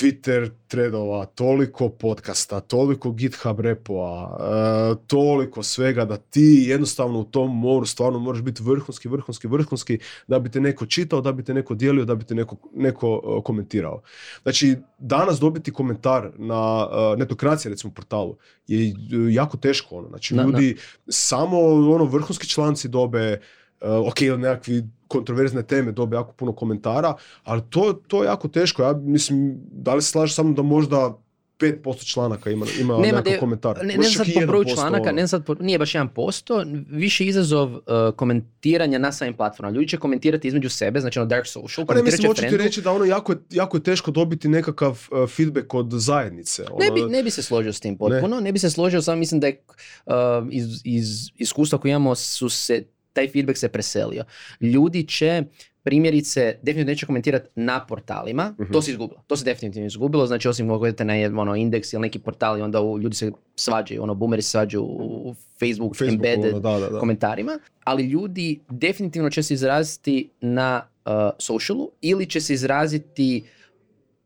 [0.00, 7.58] Twitter threadova, toliko podcasta, toliko GitHub repova, e, toliko svega da ti jednostavno u tom
[7.58, 11.54] moru stvarno moraš biti vrhunski, vrhunski, vrhunski da bi te neko čitao, da bi te
[11.54, 14.02] neko dijelio, da bi te neko, neko e, komentirao.
[14.42, 18.92] Znači, danas dobiti komentar na uh, netokracija recimo portalu je e,
[19.30, 20.08] jako teško ono.
[20.08, 20.76] Znači, ljudi
[21.08, 21.58] samo
[21.94, 23.40] ono vrhunski članci dobe
[23.80, 28.82] ok, ili nekakvi kontroverzne teme dobe jako puno komentara, ali to, to je jako teško.
[28.82, 31.18] Ja mislim, da li se slažeš samo da možda
[31.58, 33.78] 5% članaka ima, ima Nema nekakav de- komentar?
[33.82, 35.12] Ne, ne sad po broju 1%, članaka, ono.
[35.12, 37.80] ne sad po, nije baš 1%, više izazov uh,
[38.16, 39.74] komentiranja na samim platformama.
[39.74, 42.82] Ljudi će komentirati između sebe, znači ono dark social, Pa ne, mislim, hoću ti reći
[42.82, 46.62] da ono jako jako je teško dobiti nekakav uh, feedback od zajednice.
[46.62, 46.94] Ne ono.
[46.94, 49.46] bi, ne bi se složio s tim potpuno, ne, bi se složio, samo mislim da
[49.46, 49.62] je
[50.06, 50.14] uh,
[50.50, 52.84] iz, iz iskustva koje imamo su se,
[53.16, 54.24] taj feedback se preselio.
[54.60, 55.42] Ljudi će
[55.82, 58.72] primjerice definitivno neće komentirati na portalima, Mhm.
[58.72, 62.02] to se izgubilo, to se definitivno izgubilo, znači osim ako idete na ono, indeks ili
[62.02, 64.88] neki portal i onda u, ljudi se svađaju, ono, boomeri se svađaju u,
[65.24, 66.98] u Facebook, Facebooku, embedded ono, da, da, da.
[66.98, 73.44] komentarima, ali ljudi definitivno će se izraziti na uh, socialu ili će se izraziti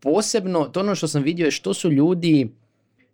[0.00, 2.50] posebno, to ono što sam vidio je što su ljudi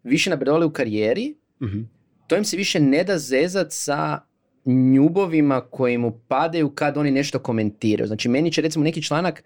[0.04, 1.80] više napredovali u karijeri, Mhm.
[2.26, 4.20] to im se više ne da zezat sa
[4.66, 8.06] njubovima koji mu padaju kad oni nešto komentiraju.
[8.06, 9.44] Znači meni će recimo neki članak,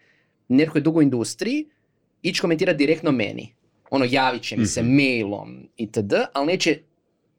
[0.48, 1.66] netko je dugo u industriji,
[2.22, 3.54] ići komentirati direktno meni.
[3.90, 4.90] Ono, javit će mi se Mhm.
[4.92, 5.98] mailom itd.,
[6.33, 6.78] ali neće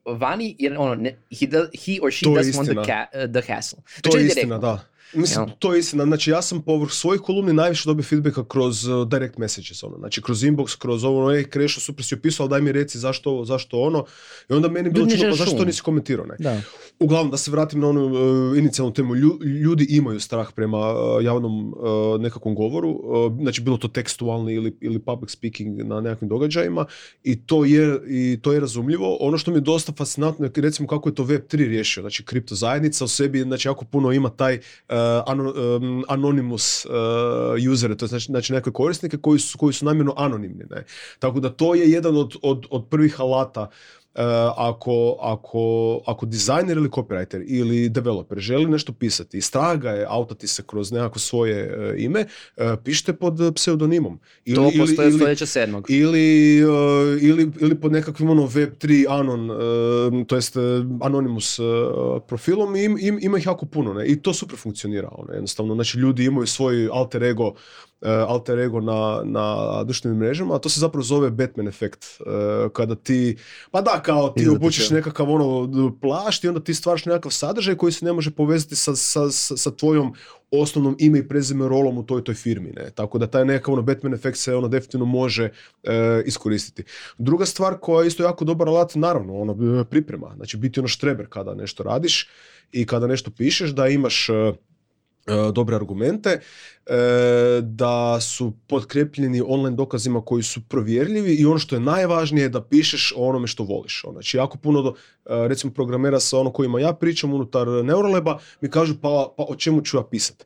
[0.06, 3.34] vani, jer ono, ne, he, do- he or she To doesn't want the, ca- uh,
[3.34, 3.78] the hassle.
[3.78, 4.42] To Znači, je direktno.
[4.42, 4.86] istina, da.
[5.14, 5.56] Mislim, Jel?
[5.60, 6.06] to je istina.
[6.06, 9.98] Znači, ja sam povrh svojih kolumni najviše dobio feedbacka kroz uh, direct messages, ono.
[9.98, 13.32] Znači, kroz inbox, kroz ovo, ej, Krešo, super si opisao, ali daj mi reci zašto
[13.32, 14.06] ovo, zašto ono.
[14.50, 16.36] I onda meni je bilo čudno, pa zašto to nisi komentirao, ne?
[16.40, 16.62] Da.
[17.00, 21.24] Uglavnom, da se vratim na onu uh, inicijalnu temu, lju- ljudi imaju strah prema uh,
[21.24, 26.30] javnom uh, nekakvom govoru, uh, znači bilo to tekstualni ili, ili public speaking na nekakvim
[26.30, 26.86] događajima
[27.24, 29.18] i to je, i to je razumljivo.
[29.20, 32.56] Ono što mi je dosta fascinantno je recimo kako je to Web3 riješio, znači kripto
[32.56, 34.96] zajednica u sebi znači jako puno ima taj uh,
[35.26, 40.14] ano- um, anonymous uh, usere, to znači, znači nekakve korisnike koji su, koji su namjerno
[40.18, 40.64] anonimni.
[40.70, 40.86] Ne?
[41.20, 43.70] Tako da to je jedan od, od, od prvih alata
[44.16, 44.22] Uh,
[44.58, 45.62] ako, ako,
[46.06, 50.92] ako dizajner ili copywriter ili developer želi nešto pisati i straga je autati se kroz
[50.92, 51.58] nekako svoje
[51.90, 52.26] uh, ime,
[52.58, 54.20] uh, pišite pod pseudonimom.
[54.46, 55.86] Ili, To ili- postoje ili- stoljeća sedmog.
[55.90, 56.72] ili, uh,
[57.24, 59.58] ili, ili pod nekakvim ono Web3 anon, uh,
[60.28, 60.56] to jest
[61.02, 61.68] anonymous uh,
[62.28, 64.08] profilom i im, im- ima ih jako puno ne?
[64.08, 67.54] i to super funkcionira ono, jednostavno, znači ljudi imaju svoj alter ego
[68.28, 72.06] alter ego na, na društvenim mrežama, a to se zapravo zove Batman efekt.
[72.20, 73.38] uh, kada ti,
[73.72, 74.96] pa da, kao ti ja.
[74.96, 78.96] nekakav ono plašt i onda ti stvaraš nekakav sadržaj koji se ne može povezati sa,
[78.96, 80.14] sa, sa, tvojom
[80.52, 82.90] osnovnom ime i prezime rolom u toj toj firmi, ne.
[82.90, 85.50] Tako da taj nekakav ono Batman efekt se ono definitivno može
[85.84, 86.84] e, iskoristiti.
[87.18, 90.34] Druga stvar koja je isto jako dobar alat, naravno, ono priprema.
[90.36, 92.30] Znači biti ono štreber kada nešto radiš
[92.72, 94.54] i kada nešto pišeš, da imaš e,
[95.54, 96.42] dobre argumente, e,
[97.62, 102.64] da su potkrepljeni online dokazima koji su provjerljivi i ono što je najvažnije je da
[102.64, 104.04] pišeš o onome što voliš.
[104.04, 104.94] Ono, Znači jako puno, e,
[105.26, 109.82] recimo programera sa ono kojima ja pričam unutar Neuroleba mi kažu pa, pa o čemu
[109.82, 110.46] ću ja pisati.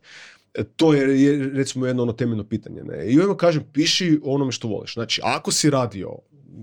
[0.54, 1.06] E, To je,
[1.54, 2.82] recimo jedno ono temeljno pitanje.
[2.84, 3.06] Ne?
[3.06, 4.94] I onda kažem, piši o onome što voliš.
[4.94, 6.10] Znači, ako si radio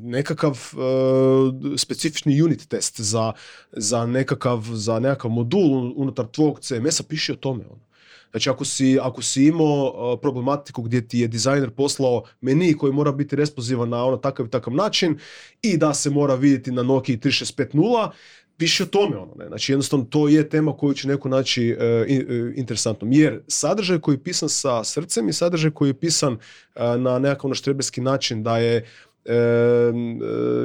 [0.03, 3.31] nekakav e, specifični unit test za,
[3.71, 7.65] za, nekakav, za nekakav modul unutar tvog CMS-a, piši o tome.
[7.65, 7.92] Ono.
[8.33, 13.11] Znači, ako si, ako si imao problematiku gdje ti je dizajner poslao meni koji mora
[13.11, 15.17] biti responsivan na ono takav i takav način
[15.61, 18.09] i da se mora vidjeti na Nokia 3650,
[18.57, 19.47] piši o tome ono, ne.
[19.47, 23.11] Znači jednostavno to je tema koju će neko naći e, e, interesantnom.
[23.11, 27.45] Jer sadržaj koji je pisan sa srcem i sadržaj koji je pisan e, na nekakav
[27.45, 28.83] ono štreberski način da je e,
[29.25, 29.91] e,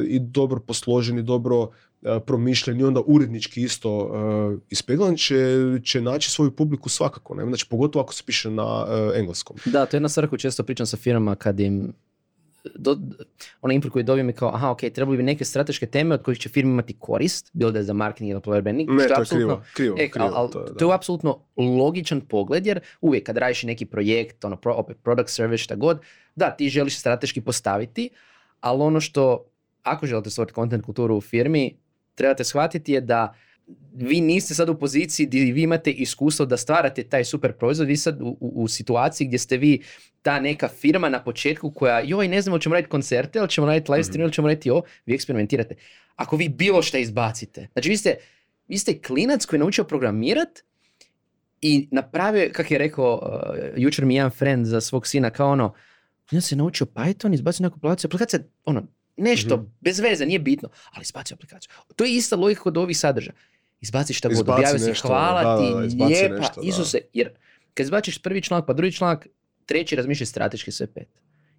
[0.07, 1.71] i dobro posložen i dobro
[2.27, 4.11] promišljen i onda urednički isto
[4.55, 7.35] e, ispeglan će, će naći svoju publiku svakako.
[7.35, 7.45] Ne?
[7.45, 9.57] Znači pogotovo ako se piše na e, engleskom.
[9.65, 11.93] Da, to je jedna stvar koju često pričam sa firmama kad im
[12.75, 12.99] do,
[13.61, 16.39] onaj input koji dobijem je kao, aha, ok, trebali bi neke strateške teme od kojih
[16.39, 19.21] će firme imati korist, bilo da je za marketing ili employer branding, Ne, što to
[19.21, 19.63] je krivo.
[19.75, 23.63] krivo, E, krivo, al, to je, to je apsolutno logičan pogled, jer uvijek kad radiš
[23.63, 26.01] neki projekt, ono, pro, opet product, service, šta god,
[26.37, 28.11] da, ti želiš strateški postaviti,
[28.61, 29.45] ali ono što,
[29.83, 31.79] ako želite stvoriti content kulturu u firmi,
[32.19, 33.35] trebate shvatiti je da
[33.93, 37.97] vi niste sad u poziciji gdje vi imate iskustvo da stvarate taj super proizvod, vi
[37.97, 39.83] sad u, u, u situaciji gdje ste vi
[40.23, 43.93] ta neka firma na početku koja, joj, ne znamo, ćemo raditi koncerte, ili ćemo raditi
[43.93, 45.75] live stream, ili ćemo raditi ovo, vi eksperimentirate.
[46.17, 48.15] Ako vi bilo šta izbacite, znači vi ste,
[48.69, 50.59] vi ste klinac koji je naučio programirat
[51.61, 55.75] i napravio, kako je rekao uh, jučer mi jedan friend za svog sina, kao ono,
[56.33, 58.87] on se naučio Python, izbacio neku aplikaciju, aplikacija, ono,
[59.19, 59.67] nešto, Mhm.
[59.81, 61.71] bez veze, nije bitno, ali izbacio aplikaciju.
[61.97, 63.35] To je ista logika kod ovih sadržaja.
[63.81, 66.61] Izbaci šta god, Izbaci objavi si, nešto, hvala da, ti, da, da, izbaci lijepa, nešto.
[66.65, 67.31] Isuse, jer
[67.75, 69.27] kad izbaciš prvi članak, pa drugi članak,
[69.67, 71.09] treći razmišljaj strateški sve pet.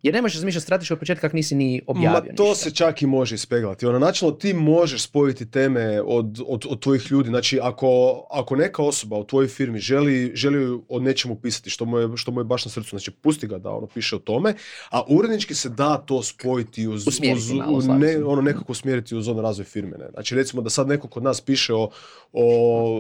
[0.04, 2.56] Jer ne možeš razmišljati strateški od početka kako nisi ni objavio Ma to ništa.
[2.56, 3.86] se čak i može ispeglati.
[3.86, 7.30] Ono, načelno ti možeš spojiti teme od, od, od tvojih ljudi.
[7.30, 11.98] Znači, ako, ako neka osoba u tvojoj firmi želi, želi o nečemu pisati što mu,
[11.98, 14.54] je, što mu je baš na srcu, znači pusti ga da ono piše o tome,
[14.90, 19.42] a urednički se da to spojiti uz, uz malo, ne, ono nekako usmjeriti uz ono
[19.42, 19.98] razvoj firme.
[19.98, 20.10] Ne?
[20.14, 21.90] Znači, recimo da sad neko kod nas piše o,
[22.34, 22.44] o,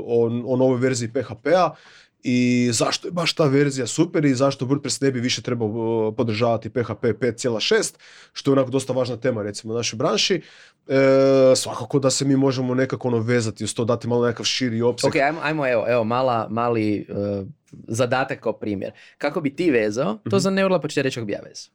[0.07, 1.75] o, o novoj verziji PHP-a,
[2.23, 6.69] i zašto je baš ta verzija super i zašto WordPress ne bi više trebao podržavati
[6.69, 7.93] PHP 5.6,
[8.33, 10.41] što je onako dosta važna tema recimo u našoj branši.
[10.87, 10.95] E,
[11.55, 15.07] svakako da se mi možemo nekako ono vezati uz to, dati malo nekakav širi opseg.
[15.07, 17.47] Ok, ajmo, ajmo evo, evo mala, mali uh,
[17.87, 18.91] zadatak kao primjer.
[19.17, 20.37] Kako bi ti vezao, to Mhm.
[20.37, 21.73] za neurla pa ću reći kako bi ja vezao.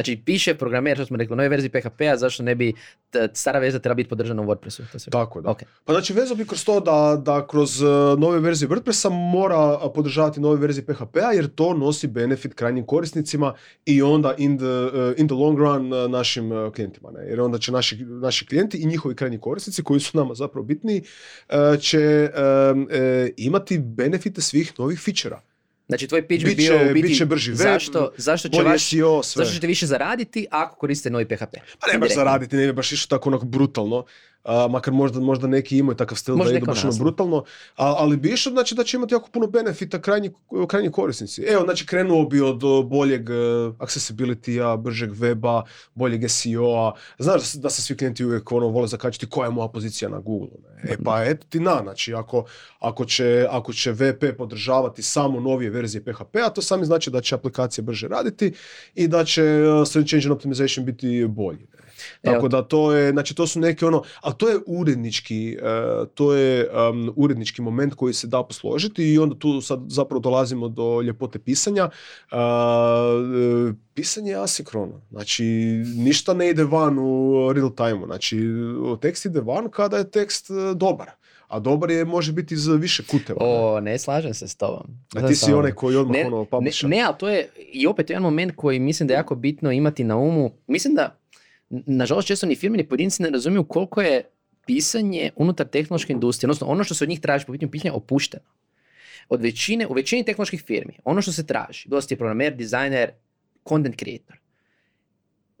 [0.00, 2.72] Znači, piše programer, što smo rekli, u novoj verziji PHP-a, zašto ne bi,
[3.10, 4.82] t- stara veza treba biti podržana u WordPressu.
[4.92, 5.50] To Tako da.
[5.50, 5.62] Ok.
[5.84, 10.40] Pa znači vezao bi kroz to da, da kroz uh, nove verzije WordPressa mora podržavati
[10.40, 13.54] nove verzije PHP-a jer to nosi benefit krajnjim korisnicima
[13.86, 17.10] i onda in the, uh, in the long run uh, našim klijentima.
[17.10, 17.26] Ne?
[17.28, 21.02] Jer onda će naši, naši klijenti i njihovi krajnji korisnici koji su nama zapravo bitniji
[21.48, 22.30] uh, će
[23.36, 25.40] imati benefite svih novih fičera.
[25.90, 29.22] Znači, tvoj pitch bi bio u biti biće brži web, zašto, zašto će vaš, SEO,
[29.22, 29.44] sve.
[29.44, 31.54] zašto ćete više zaraditi ako koristite novi PHP.
[31.80, 34.04] Pa ne baš zaraditi, ne baš išlo tako onako brutalno.
[34.44, 37.44] A, makar možda, možda neki imaju takav stil Možda da idu baš ono brutalno,
[37.76, 40.30] a, ali bi išlo znači da će imati jako puno benefita krajnji,
[40.68, 41.42] krajnji korisnici.
[41.42, 43.36] Evo, znači krenuo bi od boljeg uh,
[43.78, 45.62] accessibility-a, bržeg weba,
[45.94, 46.92] boljeg SEO-a.
[47.18, 50.08] Znaš da se, da se svi klijenti uvijek ono vole zakačiti koja je moja pozicija
[50.08, 50.48] na Google.
[50.62, 50.92] Ne?
[50.92, 52.44] E pa eto ti na, znači ako,
[52.78, 57.34] ako, će, ako će VP podržavati samo novije verzije PHP-a, to sami znači da će
[57.34, 58.52] aplikacije brže raditi
[58.94, 61.66] i da će uh, search engine optimization biti bolji.
[62.22, 66.34] Tako da to je, znači to su neke ono, ali to je urednički, e, to
[66.34, 71.00] je um, urednički moment koji se da posložiti i onda tu sad zapravo dolazimo do
[71.00, 71.90] ljepote pisanja.
[72.30, 73.22] A,
[73.70, 75.44] e, pisanje je asinkrono, znači
[75.96, 78.38] ništa ne ide van u real time znači
[79.00, 81.10] tekst ide van kada je tekst e, dobar,
[81.48, 83.38] a dobar je može biti iz više kuteva.
[83.40, 84.86] O, ne slažem se s tobom.
[85.16, 88.10] a ti si onaj koji odmah ne, ono ne, ne, ali to je i opet
[88.10, 90.50] jedan moment koji mislim da je jako bitno imati na umu.
[90.66, 91.19] Mislim da,
[91.70, 94.24] nažalost, često ni firme ni pojedinci ne razumiju koliko je
[94.66, 98.44] pisanje unutar tehnološke industrije, odnosno ono što se od njih traži po pitanju pisanja opušteno.
[99.28, 103.10] Od većine, u većini tehnoloških firmi, ono što se traži, bilo ti programer, dizajner,
[103.68, 104.36] content creator,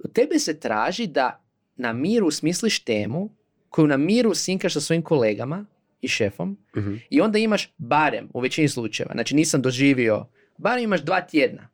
[0.04, 1.42] od tebe se traži da
[1.76, 3.30] na miru smisliš temu
[3.68, 5.66] koju na miru sinkaš sa svojim kolegama
[6.02, 6.94] i šefom Mhm.
[7.10, 10.26] i onda imaš barem, u većini slučajeva, znači nisam doživio,
[10.58, 11.68] barem imaš dva tjedna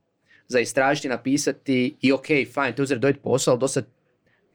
[0.49, 3.87] za istražiti, napisati i ok, fajn, to uzeti dojeti posao, ali dosad,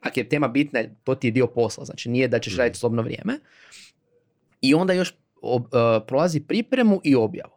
[0.01, 2.59] ako je tema bitna, to ti je dio posla, znači nije da ćeš Mhm.
[2.59, 3.39] raditi slobno vrijeme.
[4.61, 7.53] I onda još ob- uh, prolazi pripremu i objavu.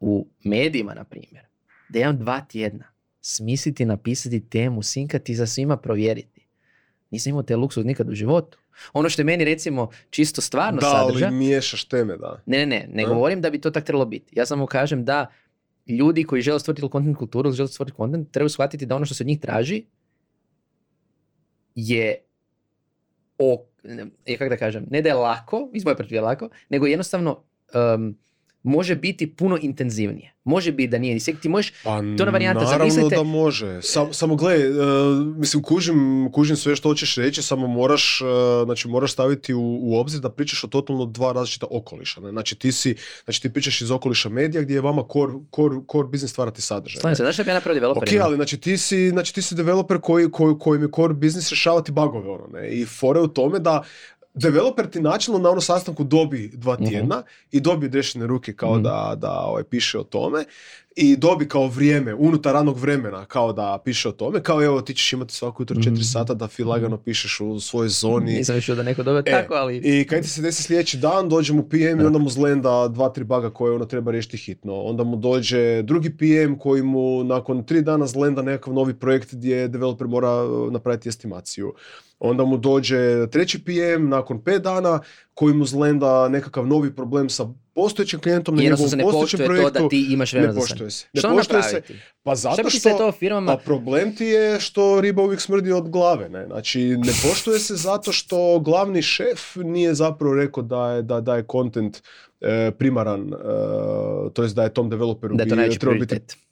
[0.00, 1.44] U medijima, na primjer,
[1.88, 2.84] da imam dva tjedna
[3.20, 6.46] smisliti, napisati temu, sinkati za svima provjeriti.
[7.10, 8.58] Nisam imao te luksuz nikad u životu.
[8.92, 12.42] Ono što je meni recimo čisto stvarno Da, sadrža, ali miješaš teme, da.
[12.46, 14.38] ne, ne, ne, ne govorim da bi to tak trebalo biti.
[14.38, 15.26] Ja samo kažem da
[15.88, 19.22] ljudi koji žele stvoriti content kulturu, žele stvoriti content, trebaju shvatiti da ono što se
[19.22, 19.84] od njih traži
[21.76, 22.24] je
[23.38, 23.66] o,
[24.38, 28.18] kako da kažem, ne da je lako, iz moje perspektive lako, nego jednostavno um,
[28.66, 30.32] može biti puno intenzivnije.
[30.44, 33.22] Može biti da nije ni sek- ti možeš Pa To je varijanta, naravno zamislite- da
[33.22, 33.78] može.
[33.82, 34.68] Sam, samo gle, e,
[35.36, 35.96] mislim, kužim,
[36.32, 38.24] kužim sve što hoćeš reći, samo moraš, e,
[38.64, 42.20] znači, moraš staviti u, u obzir da pričaš o totalno dva različita okoliša.
[42.20, 42.30] Ne?
[42.30, 46.08] Znači, ti si, znači, ti pričaš iz okoliša medija gdje je vama core, core, core
[46.08, 47.00] business stvarati sadržaj.
[47.00, 48.24] Slažem se, znaš bi ja napravio Ok, developerima?
[48.24, 51.92] ali znači ti si, znači ti si developer koji, koji, kojem je core business rješavati
[51.92, 52.68] bugove ono, ne?
[52.70, 53.82] I fore u tome da
[54.36, 56.86] developer ti načelno na ono sastanku dobi dva Mhm.
[56.86, 57.22] tjedna
[57.52, 58.82] i dobije dešene ruke kao Mhm.
[58.82, 60.44] da, da ovaj, piše o tome
[60.96, 64.94] i dobi kao vrijeme, unutar radnog vremena, kao da piše o tome, kao evo ti
[64.94, 66.00] ćeš imati svako jutro 4 Mhm.
[66.02, 68.32] sata da fi lagano pišeš u svojoj zoni.
[68.32, 69.76] Nisam da neko dobio E, tako, ali...
[69.76, 73.08] I kad ti se desi sljedeći dan, dođe mu PM i onda mu zlenda dva,
[73.08, 74.74] tri baga koje ono treba riješiti hitno.
[74.74, 79.68] Onda mu dođe drugi PM koji mu nakon tri dana zlenda nekakav novi projekt gdje
[79.68, 81.74] developer mora uh, napraviti estimaciju.
[82.18, 85.00] Onda mu dođe treći PM nakon pet dana
[85.34, 89.72] koji mu zlenda nekakav novi problem sa postojećim klijentom na njegovom se ne postojećem projektu.
[89.72, 91.06] to da ti imaš vremena ne poštuje se.
[91.12, 91.82] Ne Što poštuje se.
[92.22, 92.90] Pa zato što...
[92.90, 93.52] to firmama...
[93.52, 96.46] A problem ti je što riba uvijek smrdi od glave, ne?
[96.46, 101.36] Znači, ne poštuje se zato što glavni šef nije zapravo rekao da je, da, da
[101.36, 102.02] je content
[102.40, 103.36] e, primaran, e,
[104.32, 106.45] to jest da je tom developeru da je to bi trebao biti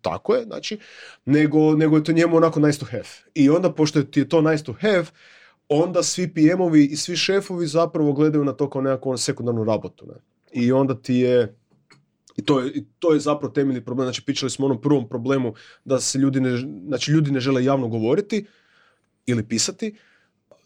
[0.00, 0.78] tako je, znači,
[1.24, 3.08] nego, nego je to njemu onako nice to have.
[3.34, 5.06] I onda, pošto ti je to nice to have,
[5.68, 10.06] onda svi PM-ovi i svi šefovi zapravo gledaju na to kao nekakvu ono sekundarnu rabotu.
[10.06, 10.14] Ne?
[10.52, 11.56] I onda ti je
[12.36, 14.06] i to, je, I to je zapravo temeljni problem.
[14.06, 17.64] Znači, pričali smo o onom prvom problemu da se ljudi ne, znači, ljudi ne žele
[17.64, 18.46] javno govoriti
[19.26, 19.96] ili pisati,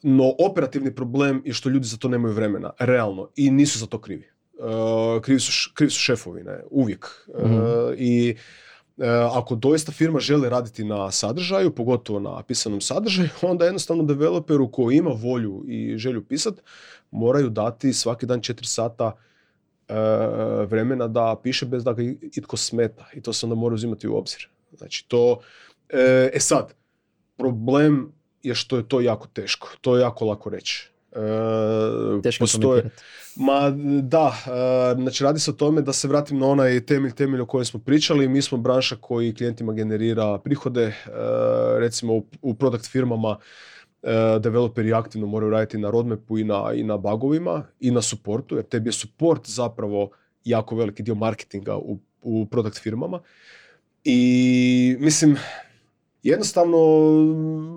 [0.02, 4.00] no operativni problem je što ljudi za to nemaju vremena, realno, i nisu za to
[4.00, 4.28] krivi.
[4.58, 7.06] Uh, krivi, su, krivi su šefovi, ne, uvijek.
[7.28, 7.60] Uh, Mhm.
[7.96, 8.40] I uh,
[9.32, 14.96] ako doista firma želi raditi na sadržaju, pogotovo na pisanom sadržaju, onda jednostavno developeru koji
[14.96, 16.54] ima volju i želju pisat,
[17.10, 19.12] moraju dati svaki dan 4 sata
[19.88, 19.94] e,
[20.66, 24.16] vremena da piše bez da ga itko smeta i to se onda mora uzimati u
[24.16, 24.48] obzir.
[24.72, 25.40] Znači to,
[25.88, 26.74] e, e sad,
[27.36, 30.93] problem je što je to jako teško, to je jako lako reći.
[31.14, 32.90] E, Teško postoje.
[33.36, 33.70] Ma
[34.02, 37.46] da, e, znači radi se o tome da se vratim na onaj temelj, temelj o
[37.46, 38.28] kojem smo pričali.
[38.28, 40.94] Mi smo branša koji klijentima generira prihode, e,
[41.78, 43.36] recimo u, u product firmama
[44.40, 48.64] developeri aktivno moraju raditi na roadmapu i na, i na bugovima i na supportu, jer
[48.64, 50.10] tebi je support zapravo
[50.44, 53.20] jako veliki dio marketinga u, u product firmama.
[54.04, 55.36] I mislim,
[56.24, 56.78] jednostavno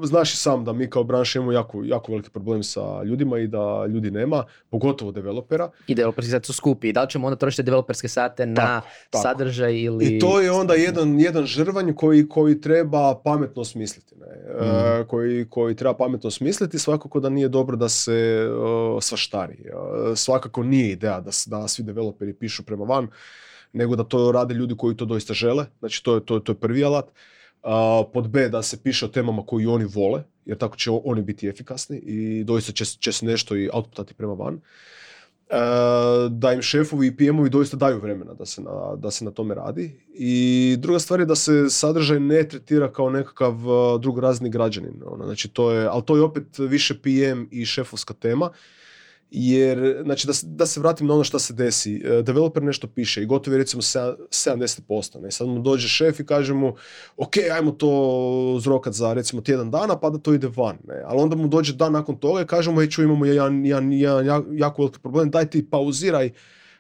[0.03, 3.47] znaš i sam da mi kao branša imamo jako, jako veliki problem sa ljudima i
[3.47, 5.69] da ljudi nema, pogotovo developera.
[5.88, 6.93] I developerski sat su skupi.
[6.93, 9.21] Da li ćemo onda trošiti developerske sate na Tako, tako.
[9.21, 10.05] sadržaj ili...
[10.05, 14.15] I to je onda jedan, jedan žrvanj koji, koji treba pametno smisliti.
[14.15, 14.27] Ne?
[14.67, 19.53] E, koji, koji treba pametno smisliti, svakako da nije dobro da se uh, svaštari.
[19.53, 23.07] E, svakako nije ideja da, da svi developeri pišu prema van,
[23.73, 25.65] nego da to rade ljudi koji to doista žele.
[25.79, 27.05] Znači to je, to, to je prvi alat.
[28.13, 31.48] Pod B da se piše o temama koji oni vole, jer tako će oni biti
[31.48, 34.60] efikasni i doista će, će se nešto i outputati prema van.
[35.50, 35.58] E,
[36.30, 39.56] da im šefovi i PM-ovi doista daju vremena da se, na, da se na tome
[39.56, 40.00] radi.
[40.13, 45.02] I druga stvar je da se sadržaj ne tretira kao nekakav uh, drugorazni građanin.
[45.06, 48.50] Ono, znači to je, ali to je opet više PM i šefovska tema.
[49.31, 52.01] Jer, znači da, da se vratim na ono što se desi.
[52.05, 53.99] E, Developer nešto piše i gotovo je recimo se-
[54.31, 55.19] 70%.
[55.19, 55.31] Ne?
[55.31, 56.75] Sad mu dođe šef i kaže mu
[57.17, 57.89] ok, ajmo to
[58.61, 60.77] zrokat za recimo tjedan dana pa da to ide van.
[60.87, 61.01] Ne?
[61.05, 63.91] Ali onda mu dođe dan nakon toga i kaže mu, hej čuj, imamo jedan, jedan,
[63.91, 66.31] jedan ja- jako veliki problem, daj ti pauziraj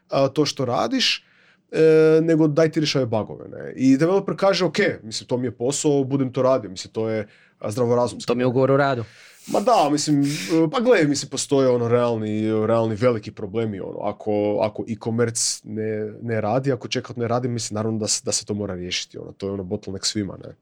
[0.09, 1.25] a, to što radiš,
[1.71, 1.81] e,
[2.21, 3.47] nego daj ti rješaj bagove.
[3.47, 3.73] Ne?
[3.75, 7.27] I developer kaže, ok, mislim, to mi je posao, budem to radio, mislim, to je
[7.65, 8.27] zdravorazumski.
[8.27, 9.03] To mi je ugovor o radu.
[9.47, 14.59] Ma da, mislim, e, pa gledaj, mislim, postoje ono realni, realni veliki problemi, ono, ako,
[14.61, 18.53] ako e-commerce ne, ne radi, ako checkout ne radi, mislim, naravno da da se to
[18.53, 20.55] mora riješiti, ono, to je ono bottleneck svima, ne.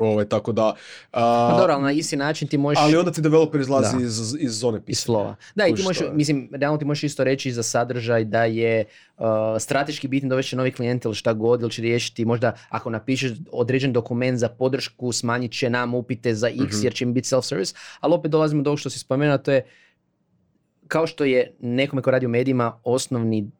[0.00, 0.66] Ovaj, tako da,
[1.12, 2.78] a, Pa dobro, ali na isti način ti možeš...
[2.82, 4.02] ali onda ti developer izlazi Da.
[4.02, 5.04] iz, iz zone iz pisanja.
[5.04, 5.36] slova.
[5.54, 8.84] Da, i ti možeš, mislim, realno ti možeš isto reći za sadržaj da je
[9.18, 9.24] uh,
[9.58, 13.92] strateški bitno dovesti novi klijent ili šta god, ili će riješiti možda ako napišeš određen
[13.92, 16.84] dokument za podršku, smanjit će nam upite za x Mhm.
[16.84, 19.66] jer će im biti self-service, ali opet dolazimo do ovog što si spomenuo, to je
[20.88, 23.50] kao što je nekome ko radi u medijima osnovni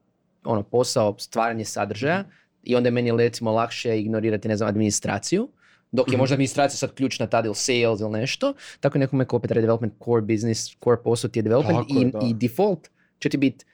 [0.44, 2.24] ono, posao stvaranje sadržaja
[2.62, 5.48] i onda je meni recimo lakše ignorirati ne znam, administraciju,
[5.92, 6.18] dok je Mhm.
[6.20, 9.61] možda administracija sad ključna tad ili sales ili nešto, tako je nekome ko opet radi
[9.61, 12.18] development, core business, core posao ti je development Tako i, da.
[12.22, 13.64] i default će ti biti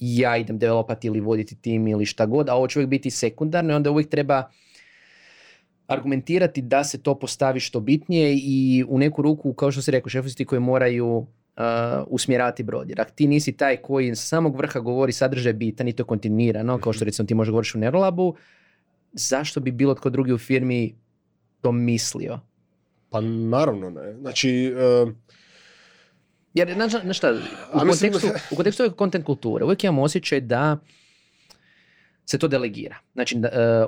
[0.00, 3.72] ja idem developati ili voditi tim ili šta god, a ovo će uvijek biti sekundarno
[3.72, 4.50] i onda uvijek treba
[5.86, 10.08] argumentirati da se to postavi što bitnije i u neku ruku, kao što si rekao,
[10.08, 11.24] šefovi ti koji moraju uh,
[12.06, 12.88] usmjerati brod.
[12.88, 16.78] Jer ako ti nisi taj koji sa samog vrha govori sadržaj bitan i to kontinuirano,
[16.78, 18.34] kao što recimo ti možeš govoriš u Neurolabu,
[19.12, 20.94] zašto bi bilo tko drugi u firmi
[21.60, 22.40] to mislio?
[23.10, 24.14] Pa naravno ne.
[24.20, 25.06] Znači, e,
[26.54, 27.34] Jer, znaš, znaš šta,
[27.74, 30.78] u kontekstu, u kontekstu ove content kulture uvijek imam osjećaj da
[32.26, 32.96] se to delegira.
[33.12, 33.86] Znači, da, e, e,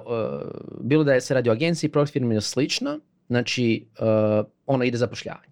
[0.81, 4.03] bilo da je se radi o agenciji, product firmi ili slično, znači, e,
[4.67, 5.52] ono ide zapošljavanje.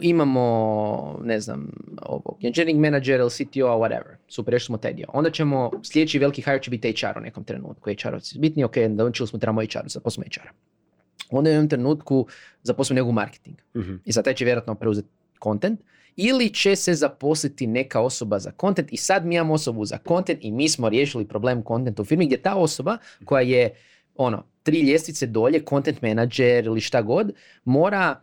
[0.00, 1.70] Imamo, ne znam,
[2.02, 5.06] ovog, engineering manager ili CTO, whatever, super, još smo taj dio.
[5.12, 7.90] Onda ćemo, sljedeći veliki hire će biti HR u nekom trenutku.
[7.90, 10.48] HR-ovci bitni, ok, naučili smo, trebamo HR, zaposlimo HR.
[11.30, 12.26] Onda u jednom trenutku
[12.62, 13.56] zaposlimo njegov marketing.
[13.76, 13.94] Mhm.
[14.04, 15.08] I sad taj će vjerojatno preuzeti
[15.42, 15.80] content.
[16.16, 20.38] Ili će se zaposliti neka osoba za content i sad mi imamo osobu za content
[20.42, 23.74] i mi smo riješili problem contenta u firmi gdje ta osoba koja je
[24.14, 27.32] ono, tri ljestvice dolje, content manager ili šta god,
[27.64, 28.20] mora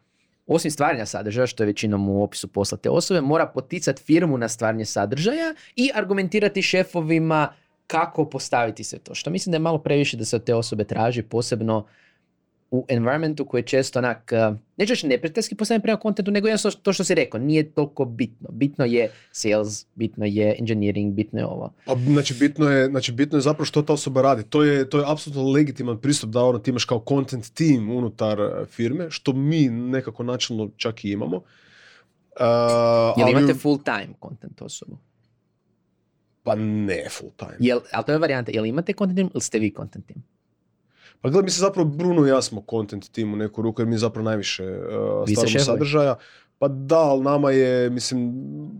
[0.47, 4.47] osim stvaranja sadržaja, što je većinom u opisu posla te osobe, mora poticati firmu na
[4.47, 7.53] stvaranje sadržaja i argumentirati šefovima
[7.87, 9.15] kako postaviti sve to.
[9.15, 11.85] Što mislim da je malo previše da se od te osobe traži, posebno
[12.71, 16.79] u environmentu koji je često onak, uh, neću reći neprijateljski postavljen prema kontentu, nego jednostavno
[16.83, 18.49] to što si rekao, nije toliko bitno.
[18.51, 21.73] Bitno je sales, bitno je engineering, bitno je ovo.
[21.85, 24.43] Pa, znači, bitno je, znači, bitno je zapravo što ta osoba radi.
[24.43, 28.39] To je, to je apsolutno legitiman pristup da ono, ti imaš kao content team unutar
[28.39, 31.37] e, firme, što mi nekako načelno čak i imamo.
[31.37, 32.41] Uh,
[33.17, 34.97] Jel ali- imate full time content osobu?
[36.43, 37.55] Pa ne full time.
[37.59, 40.23] Jel, ali to je varijanta, jel imate content team ili ste vi content team?
[41.21, 43.87] Pa gledaj, mi se zapravo Bruno i ja smo content team u neku ruku jer
[43.87, 46.15] mi zapravo najviše uh, stvaramo sadržaja.
[46.59, 48.33] Pa da, ali nama je, mislim,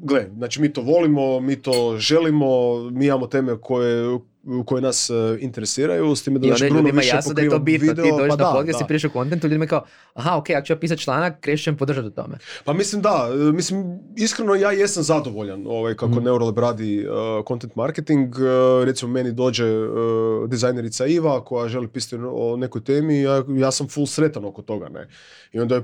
[0.04, 4.20] gle, znači mi to volimo, mi to želimo, mi imamo teme koje,
[4.66, 7.94] koje nas uh, interesiraju, s time da I onda ljudima jasno da je to bitno.
[7.94, 10.50] Ti video, dođeš pa na podcast i pričaš o kontentu, ljudima je kao, aha, ok,
[10.50, 12.38] ako ću ja pisati članak, Kreš će me podržati u tome.
[12.64, 16.24] Pa mislim da, e, mislim iskreno ja jesam zadovoljan ovaj, kako Mhm.
[16.24, 18.36] Neuralab radi uh, content marketing.
[18.36, 23.72] Uh, recimo meni dođe uh, dizajnerica Iva koja želi pisati o nekoj temi, ja, ja
[23.72, 24.90] sam full sretan oko toga.
[24.90, 25.08] Ne?
[25.52, 25.84] I onda je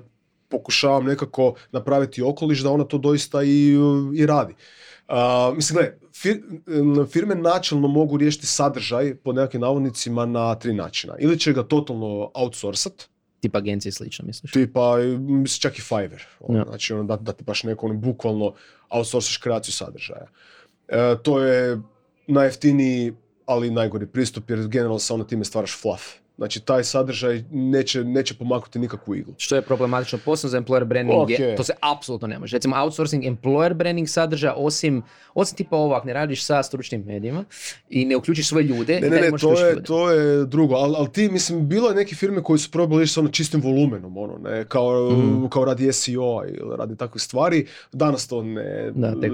[0.50, 3.76] pokušavam nekako napraviti okoliš da ona to doista i,
[4.16, 4.54] i radi.
[5.12, 11.16] Uh, mislim, gle, fir- firme načelno mogu riješiti sadržaj po nekakvim navodnicima na tri načina.
[11.20, 13.08] Ili će ga totalno outsourcat,
[13.40, 14.52] Tipa agencije slično, misliš?
[14.52, 16.22] tipa, mislim, čak i Fiverr.
[16.40, 16.66] ono, Ja.
[16.70, 18.54] Znači, ono, da, da ti baš neko ono, bukvalno
[18.90, 20.28] outsourcaš kreaciju sadržaja.
[20.88, 21.82] E, to je
[22.28, 23.14] najjeftiniji,
[23.46, 26.04] ali najgori pristup, jer generalno sa ono time stvaraš fluff.
[26.42, 29.34] Znači, taj sadržaj neće, neće pomaknuti nikakvu iglu.
[29.38, 31.58] Što je problematično posebno za employer branding, je, Ok.
[31.58, 32.58] to se apsolutno ne može.
[32.58, 35.02] Recimo outsourcing employer branding sadržaja osim,
[35.34, 37.44] osim tipa ovo, ako ne radiš sa stručnim medijima
[37.90, 39.84] i ne uključiš svoje ljude, Ne, ne, ne, možeš to je, ljude.
[39.84, 43.20] to je drugo, ali al ti, mislim, bilo je neke firme koji su probali sa
[43.20, 45.46] ono čistim volumenom, ono, ne, kao, Mhm.
[45.48, 49.30] kao radi SEO ili radi takvih stvari, danas to ne, Da, ne,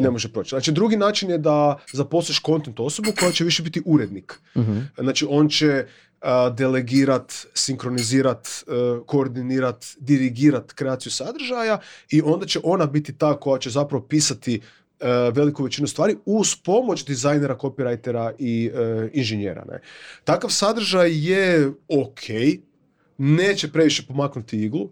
[0.00, 0.48] ne može proći.
[0.48, 4.40] Znači, drugi način je da zaposliš content osobu koja će više biti urednik.
[4.56, 4.78] Mhm.
[4.98, 5.86] Znači, on će
[6.54, 8.72] delegirat, sinkronizirat, e,
[9.06, 14.60] koordinirat, dirigirat kreaciju sadržaja i onda će ona biti ta koja će zapravo pisati
[15.00, 19.64] e, veliku većinu stvari uz pomoć dizajnera, copywritera i e, inženjera.
[19.64, 19.80] Ne?
[20.24, 22.22] Takav sadržaj je ok,
[23.18, 24.90] neće previše pomaknuti iglu,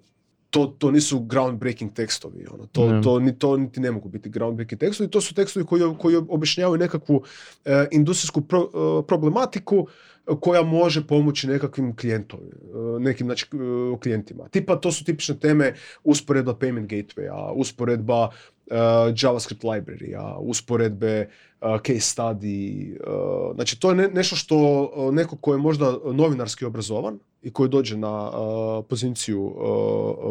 [0.51, 2.67] to, to nisu groundbreaking tekstovi, ono.
[2.67, 3.03] to, Ne.
[3.03, 6.79] to, ni, to niti ne mogu biti groundbreaking tekstovi, to su tekstovi koji, koji objašnjavaju
[6.79, 7.23] nekakvu
[7.65, 9.87] e, industrijsku pro- e, problematiku
[10.41, 14.49] koja može pomoći nekakvim klijentom, e, nekim znači, e, klijentima.
[14.49, 15.75] Tipa, to su tipične teme
[16.05, 18.60] usporedba payment gatewaya, usporedba e,
[19.15, 21.29] JavaScript library, usporedbe
[21.61, 22.97] uh, case study.
[23.01, 24.57] uh, znači, to je ne- nešto što
[24.87, 29.55] uh, neko ko je možda novinarski obrazovan i koji dođe na uh, poziciju uh,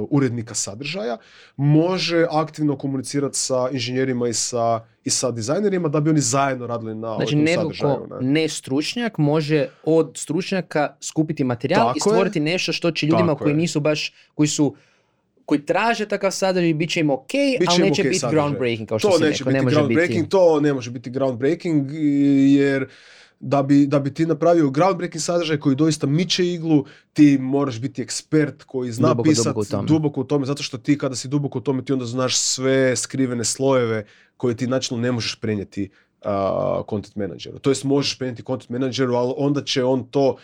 [0.09, 1.17] urednika sadržaja,
[1.57, 6.95] može aktivno komunicirati sa inženjerima i sa, i sa dizajnerima da bi oni zajedno radili
[6.95, 8.07] na Znači, netko sadržaju.
[8.11, 8.31] ne.
[8.31, 12.43] ne stručnjak može od stručnjaka skupiti materijal Tako i stvoriti je.
[12.43, 13.57] nešto što će ljudima Tako koji je.
[13.57, 14.75] nisu baš, koji su
[15.49, 18.89] koji traže takav sadržaj, bit će im ok, Bit će ali neće ok biti groundbreaking,
[18.89, 20.29] kao što to si neće rekao, ne biti može groundbreaking, biti.
[20.29, 21.91] to ne može biti groundbreaking
[22.57, 22.87] jer
[23.39, 28.01] da bi, da bi ti napravio groundbreaking sadržaj koji doista miče iglu, ti moraš biti
[28.01, 29.87] ekspert koji zna Duboko, pisat duboko u tome.
[29.87, 32.95] duboko u tome, zato što ti kada si duboko u tome ti onda znaš sve
[32.95, 34.05] skrivene slojeve
[34.37, 35.89] koje ti načelno ne možeš prenijeti
[36.21, 37.59] a, content manageru.
[37.59, 40.35] To jest možeš prenijeti content manageru, ali onda će on to,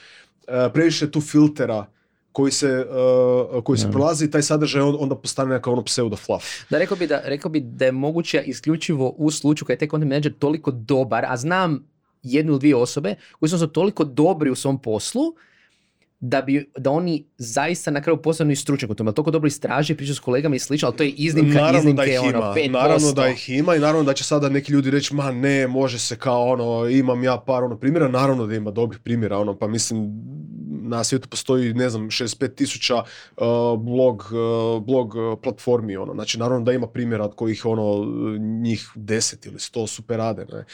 [0.47, 1.85] a, previše tu filtera
[2.35, 6.15] koji se, a, koji se prolazi i taj sadržaj on- onda postane kao ono pseudo
[6.15, 6.45] fluff.
[6.69, 9.87] Da, rekao bi da, rekao bi da je moguće isključivo u slučaju kad je taj
[9.87, 11.87] content manager toliko dobar, a znam
[12.23, 15.21] jednu ili dvije osobe koji su toliko dobri u svom poslu
[16.19, 19.11] da bi da oni zaista na kraju postanu i stručnjak u tome.
[19.11, 22.11] Toliko dobro istraže, pričaju s kolegama i slično, ali to je iznimka, naravno iznimke, da
[22.11, 22.71] ih ono, ima, 5%.
[22.71, 25.99] naravno da ih ima i naravno da će sada neki ljudi reći ma ne, može
[25.99, 29.67] se kao ono, imam ja par ono primjera, naravno da ima dobrih primjera, ono, pa
[29.67, 30.11] mislim
[30.87, 33.03] na svijetu postoji, ne znam, 65 tisuća uh,
[33.79, 38.05] blog, uh, blog uh, platformi, ono, znači naravno da ima primjera od kojih ono,
[38.39, 40.65] njih 10 ili 100 super rade, ne.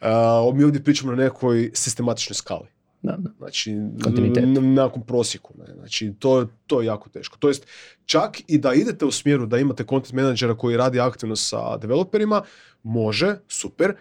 [0.00, 2.66] Uh, mi ovdje pričamo na nekoj sistematičnoj skali.
[3.02, 3.30] Da, da.
[3.38, 5.54] Znači, n- nakon prosjeku.
[5.58, 5.74] Ne?
[5.74, 7.36] Znači, to, to je jako teško.
[7.38, 7.66] To jest,
[8.04, 12.42] čak i da idete u smjeru da imate content menadžera koji radi aktivno sa developerima,
[12.82, 13.94] može, super,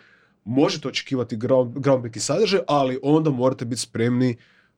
[0.46, 4.38] možete očekivati ground- groundbreaking sadržaj, ali onda morate biti spremni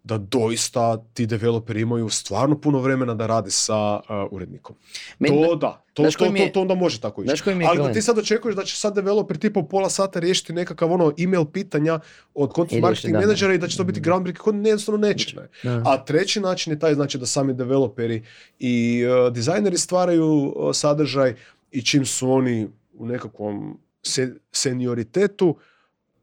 [0.10, 4.01] da doista ti developeri imaju stvarno puno vremena da rade sa uh,
[4.32, 4.76] urednikom.
[5.20, 7.30] Meni- to da, to, to, je- to onda može tako ići.
[7.70, 10.91] Ali da ti sad očekuješ da će sad developer tipa u pola sata riješiti nekakav
[10.91, 11.99] ono email pitanja
[12.34, 15.36] od content marketing menadžera i da će to biti groundbreaking, kod ne, jednostavno neće.
[15.64, 15.82] Ne.
[15.86, 18.24] A treći način je taj znači da sami developeri
[18.60, 21.36] i uh, dizajneri stvaraju uh, sadržaj
[21.72, 25.55] i čim su oni u nekakvom se, senioritetu,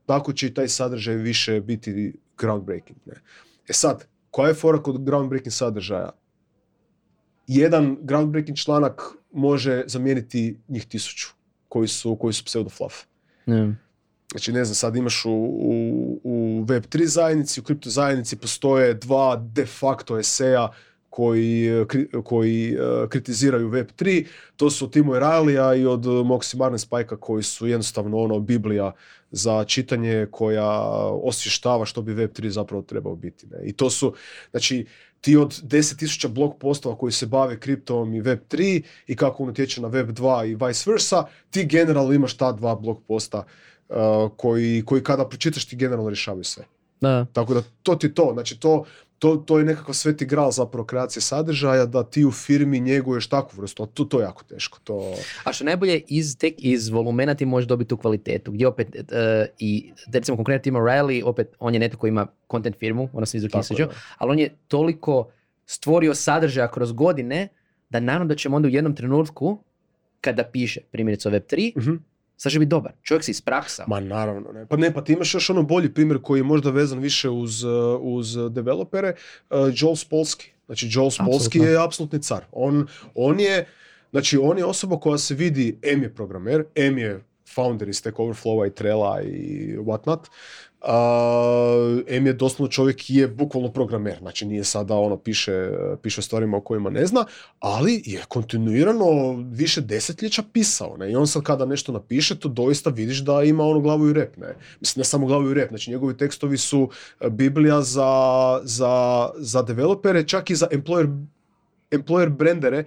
[0.07, 2.99] tako će i taj sadržaj više biti groundbreaking.
[3.07, 3.15] Ne.
[3.69, 6.11] E sad, koja je fora kod groundbreaking sadržaja?
[7.47, 9.03] Jedan groundbreaking članak
[9.33, 11.29] može zamijeniti njih tisuću
[11.69, 12.95] koji su, koji su pseudo fluff.
[13.47, 13.77] Ne.
[14.31, 19.37] Znači, ne znam, sad imaš u, u, u Web3 zajednici, u kripto zajednici postoje dva
[19.37, 20.73] de facto eseja
[21.17, 21.71] koji,
[22.25, 24.27] koji eh, kritiziraju Web3.
[24.57, 28.93] To su Timo O'Reillya i od Moxie Marlinspike'a koji su jednostavno ono biblija
[29.31, 30.71] za čitanje koja
[31.23, 33.47] osvještava što bi Web3 zapravo trebao biti.
[33.47, 33.59] Ne?
[33.65, 34.15] I to su,
[34.51, 34.87] znači,
[35.21, 39.81] ti od 10.000 blog postova koji se bave kriptom i Web3 i kako on utječe
[39.81, 43.45] na Web2 i vice versa, ti generalno imaš ta dva blog posta
[43.89, 43.97] uh,
[44.37, 46.76] koji, koji kada pročitaš ti generalno rješavaju sve.
[47.01, 47.27] Da.
[47.33, 48.85] Tako da to ti to, znači to,
[49.19, 53.61] to, to je nekakav sveti gral zapravo kreacije sadržaja da ti u firmi njeguješ takvu
[53.61, 54.79] vrstu, to, to je jako teško.
[54.85, 55.15] To...
[55.45, 58.53] A što najbolje, iz, tek iz volumena ti možeš dobiti tu kvalitetu.
[58.53, 62.27] Gdje opet, e, i da recimo konkretno Tim O'Reilly, opet on je netko koji ima
[62.51, 63.91] content firmu, je, Institute, da.
[64.19, 65.29] ali on je toliko
[65.67, 67.49] stvorio sadržaja kroz godine
[67.91, 69.59] da naravno da ćemo onda u jednom trenutku
[70.21, 71.95] kada piše primjerice o Web3, Mhm.
[72.37, 72.93] Sad će biti dobar.
[73.03, 73.87] Čovjek se ispraksao.
[73.89, 74.67] Ma naravno, ne.
[74.67, 77.65] Pa ne, pa ti imaš još ono bolji primjer koji je možda vezan više uz,
[77.65, 79.15] uh, uz developere,
[79.51, 80.47] uh, Joel Spolsky.
[80.67, 81.65] Znači, Joel Apsolutno.
[81.65, 82.45] je apsolutni car.
[82.53, 83.67] On, on je,
[84.11, 87.25] znači, on je osoba koja se vidi, M je programer, M je
[87.55, 90.19] founder iz Stack Overflowa i Trela i whatnot.
[90.83, 90.89] Uh,
[92.07, 95.71] M je doslovno čovjek je bukvalno programer, znači nije sada ono piše,
[96.03, 97.25] piše stvarima o kojima ne zna,
[97.61, 100.97] ali je kontinuirano više desetljeća pisao.
[100.97, 101.13] Ne?
[101.13, 104.37] I on sad kada nešto napiše, to doista vidiš da ima ono glavu i rep.
[104.37, 104.55] Ne?
[104.81, 108.11] Mislim, ne samo glavu i rep, znači njegovi tekstovi su e, biblija za,
[108.63, 111.25] za, za developere, čak i za employer,
[111.91, 112.85] employer brandere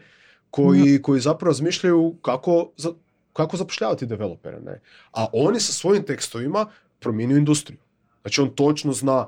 [0.50, 2.90] koji, koji zapravo razmišljaju kako, za,
[3.34, 4.60] kako zapošljavati developere.
[4.60, 4.82] Ne?
[5.14, 6.66] A oni sa svojim tekstovima
[7.00, 7.80] promijenio industriju.
[8.22, 9.28] Znači on točno zna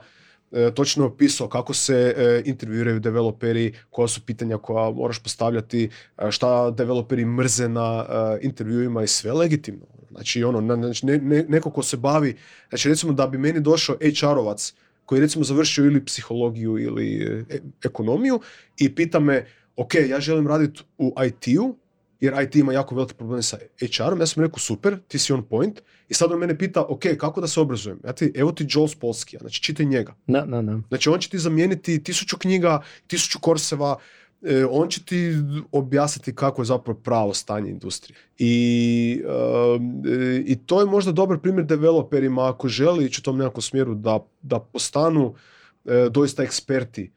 [0.51, 5.89] e, točno je opisao kako se e, intervjuiraju developeri, koja su pitanja koja moraš postavljati,
[6.17, 8.05] e, šta developeri mrze na
[8.41, 9.85] intervjuima i sve legitimno.
[10.11, 12.35] Znači, ono, na- znači, ne, ne- neko ko se bavi,
[12.69, 14.73] znači recimo da bi meni došao HR-ovac
[15.05, 17.45] koji je recimo završio ili psihologiju ili
[17.83, 18.39] ekonomiju
[18.77, 19.45] i pita me,
[19.75, 21.75] ok, ja želim raditi u IT-u,
[22.21, 25.43] jer IT ima jako velike probleme sa HR-om, ja sam rekao super, ti si on
[25.43, 27.99] point, i sad on mene pita, ok, kako da se obrazujem?
[28.03, 30.15] Ja ti, evo ti Joel Spolsky, znači čitaj njega.
[30.27, 30.79] Da, da, da.
[30.87, 33.97] Znači on će ti zamijeniti tisuću knjiga, tisuću korseva,
[34.41, 35.33] e, on će ti
[35.71, 38.17] objasniti kako je zapravo pravo stanje industrije.
[38.37, 39.23] I,
[39.75, 43.61] um, e, I to je možda dobar primjer developerima ako žele ići u tom nekakvom
[43.61, 45.33] smjeru da, da postanu
[45.85, 47.11] e, doista eksperti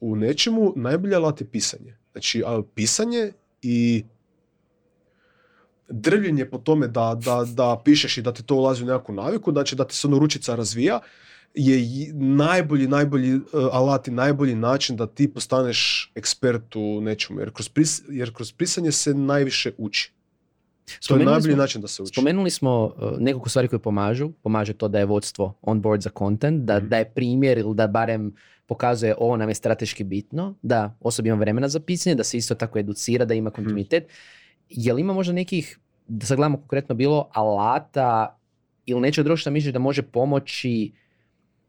[0.00, 1.96] u nečemu, najbolji alat je pisanje.
[2.12, 2.42] Znači,
[2.74, 3.32] pisanje
[3.62, 4.04] i
[5.88, 9.52] drvljenje po tome da, da, da pišeš i da ti to ulazi u nekakvu naviku,
[9.52, 11.00] znači da ti se ono ručica razvija,
[11.54, 11.78] je
[12.14, 13.42] najbolji, najbolji uh,
[13.72, 17.40] alat i najbolji način da ti postaneš ekspert u nečemu.
[17.40, 20.12] Jer kroz, pris, jer kroz pisanje se najviše uči.
[21.08, 22.12] To je najbolji smo- način da se uči.
[22.12, 24.30] Spomenuli smo uh, nekoliko stvari koje pomažu.
[24.32, 26.88] Pomaže to da je vodstvo on board za content, da, Mhm.
[26.88, 28.34] da je primjer ili da barem
[28.70, 32.54] pokazuje ovo nam je strateški bitno, da osoba ima vremena za pisanje, da se isto
[32.54, 33.38] tako educira, da Mhm.
[33.38, 34.06] ima kontinuitet.
[34.68, 38.38] Jel ima možda nekih, da sad gledamo konkretno bilo alata
[38.86, 40.92] ili nečeg drugog što misliš da može pomoći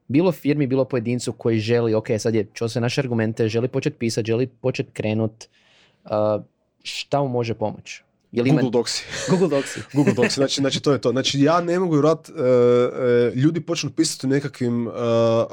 [0.08, 3.98] bilo firmi, bilo pojedincu koji želi, ok, sad je čuo sve naše argumente, želi početi
[3.98, 5.46] pisati, želi početi krenut,
[6.06, 6.12] uh,
[6.84, 8.04] šta mu može pomoći?
[8.32, 8.62] Jel ima...
[8.62, 8.92] Google Docs.
[9.30, 9.78] Google Docs.
[9.94, 11.12] Google Docs, znači, znači to je to.
[11.12, 14.94] Znači ja ne mogu vjerat, e, e, ljudi počnu pisati u nekakvim uh,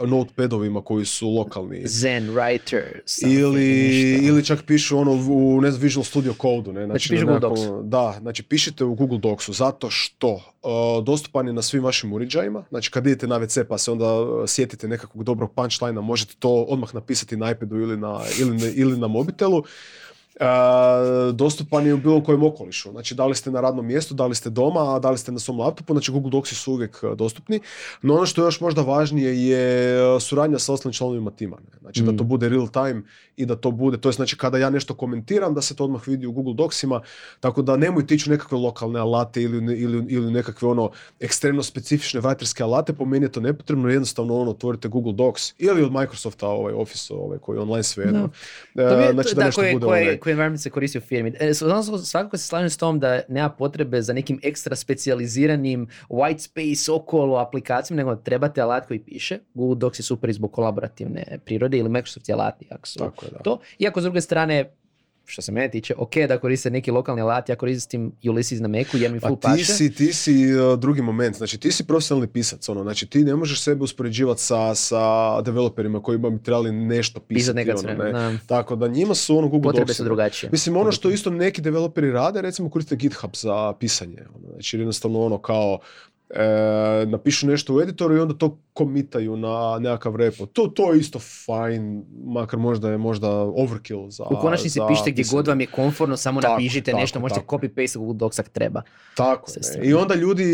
[0.06, 1.82] notepadovima koji su lokalni.
[1.86, 2.84] Zen writer.
[3.06, 6.72] something, Ili, ili čak pišu ono u ne znam, Visual Studio Code.
[6.72, 6.86] Ne?
[6.86, 11.46] Znači, na pišu Google nekakvom- Da, znači pišite u Google Docsu zato što uh, dostupan
[11.46, 12.64] je na svim vašim uređajima.
[12.68, 16.50] Znači kad idete na WC pa se onda uh, sjetite nekakvog dobrog punchlinea, možete to
[16.50, 19.62] odmah napisati na iPadu ili na, ili na, ili na mobitelu.
[21.32, 22.90] Dostupan je u bilo kojem okolišu.
[22.90, 25.32] Znači, da li ste na radnom mjestu, da li ste doma, a da li ste
[25.32, 27.60] na svom laptopu, znači Google Docs su uvijek dostupni.
[28.02, 31.56] No ono što je još možda važnije je suradnja sa ostalim članovima tima.
[31.80, 32.28] Znači, da to mm.
[32.28, 33.02] bude real time
[33.36, 36.08] i da to bude, to je znači kada ja nešto komentiram, da se to odmah
[36.08, 37.00] vidi u Google Docsima,
[37.40, 42.62] tako da nemoj tići nekakve lokalne alate ili, ili, ili nekakve ono ekstremno specifične writerske
[42.62, 46.72] alate, po meni je to nepotrebno, jednostavno ono otvorite Google Docs ili od Microsofta ovaj
[46.72, 48.28] Office ovaj koji je online sve jedno.
[48.74, 50.18] E, znači da, nešto bude koje, ovaj...
[50.30, 51.32] environment se koristi u firmi.
[51.40, 51.54] E,
[52.04, 57.36] svakako se slažem s tom da nema potrebe za nekim ekstra specijaliziranim white space okolo
[57.36, 59.38] aplikacijama, nego trebate alat koji piše.
[59.54, 63.30] Google Docs je super zbog kolaborativne prirode ili Microsoft je alati, ako su Tako je,
[63.30, 63.38] da.
[63.38, 63.60] to.
[63.78, 64.70] Iako s druge strane
[65.30, 68.98] što se mene tiče, ok da koriste neki lokalni alat, ja koristim Ulysses na Macu
[68.98, 72.28] jer mi full pa ti Si, ti si uh, drugi moment, znači ti si profesionalni
[72.28, 77.20] pisac, ono, znači ti ne možeš sebe uspoređivati sa, sa developerima koji bi trebali nešto
[77.20, 77.64] pisati.
[77.64, 78.38] Pisat ono, ne.
[78.46, 80.50] Tako da njima su ono Google Potrebe su drugačije.
[80.50, 84.24] Mislim, ono što isto neki developeri rade, recimo koriste GitHub za pisanje.
[84.34, 85.78] Ono, znači jednostavno ono kao
[86.30, 90.46] e, napišu nešto u editoru i onda to komitaju na nekakav repo.
[90.46, 95.24] To, to je isto fine, makar možda je možda overkill za U konačnici pišite gdje
[95.32, 98.82] god vam je komfortno, samo tako, napišite tako, nešto, možete copy-paste Google Docs ako treba.
[99.14, 99.50] Tako,
[99.82, 100.44] I onda ljudi,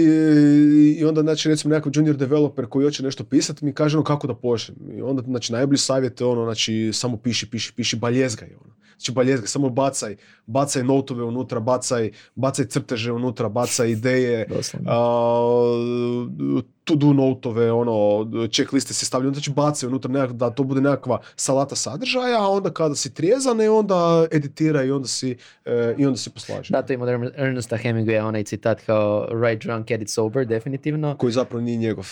[0.98, 4.26] i onda znači recimo nekakav junior developer koji hoće nešto pisati, mi kaže ono kako
[4.26, 4.78] da pošljem.
[4.96, 8.74] I onda znači najbolji savjet je ono, znači samo piši, piši, piši, baljezgaj ono.
[8.98, 10.16] Znači baljezgaj, samo bacaj,
[10.46, 14.46] bacaj notove unutra, bacaj, bacaj crteže unutra, bacaj ideje,
[16.84, 21.20] to do notove, ono, checkliste se stavljaju, znači bacaju unutra nekak, da to bude nekakva
[21.36, 26.16] salata sadržaja, a onda kada si trijezan, onda editira i onda si, e, i onda
[26.16, 26.72] si poslaže.
[26.72, 31.16] Da, to ima Ernesta Hemingway, onaj citat kao write drunk, edit sober, definitivno.
[31.16, 32.08] Koji zapravo nije njegov.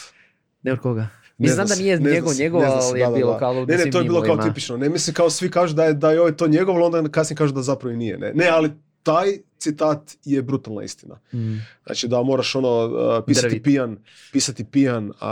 [0.62, 1.08] Ne od koga?
[1.42, 4.22] Mislim znam da nije njegov, njegov, ali je bilo kao Ne, ne, to je bilo
[4.22, 4.76] kao tipično.
[4.76, 7.52] Ne mislim kao svi kažu da je, da je to njegov, ali onda kasnije kažu
[7.52, 8.18] da zapravo i nije.
[8.18, 8.70] Ne, ne ali
[9.02, 9.26] taj
[9.62, 11.18] citat je brutalna istina.
[11.32, 11.56] Mm.
[11.86, 13.96] Znači da moraš ono uh, pisati pijan,
[14.32, 15.30] pisati pijan, a,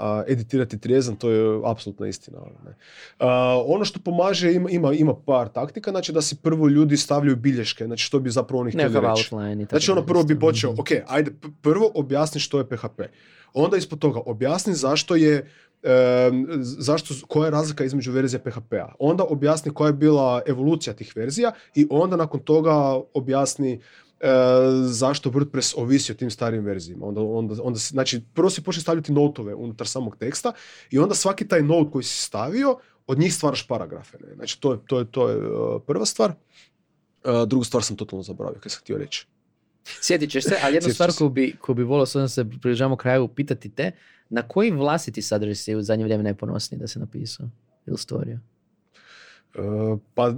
[0.00, 2.38] a editirati trijezan, to je apsolutna istina.
[2.64, 2.70] Ne.
[2.70, 3.26] Uh,
[3.66, 7.86] ono što pomaže ima, ima, ima par taktika, znači da si prvo ljudi stavljaju bilješke,
[7.86, 9.28] znači što bi zapravo oni htjeli reći.
[9.68, 11.30] Znači ono prvo bi počeo, ok, ajde,
[11.62, 13.00] prvo objasni što je PHP.
[13.54, 15.50] Onda ispod toga objasni zašto je
[16.60, 18.92] zašto, koja je razlika između verzije PHP-a.
[18.98, 23.78] Onda objasni koja je bila evolucija tih verzija i onda nakon toga objasni e,
[24.84, 27.06] zašto WordPress ovisi o tim starijim verzijama.
[27.06, 30.52] Onda, onda, onda, znači, prvo si počne stavljati notove unutar samog teksta
[30.90, 34.18] i onda svaki taj note koji si stavio, od njih stvaraš paragrafe.
[34.18, 34.34] Ne?
[34.34, 36.32] Znači, to je, to je, to je uh, prva stvar.
[37.24, 39.26] Uh, drugu stvar sam totalno zaboravio, kaj sam htio reći.
[40.00, 43.28] Sjetit ćeš se, ali jednu stvar koju bi, koju bi volio, s se približavamo kraju,
[43.28, 43.92] pitati te,
[44.28, 47.48] na koji vlastiti sadržaj si u zadnje vrijeme najponosniji da se napisao
[47.86, 48.38] ili stvorio?
[49.58, 50.34] E, pa e,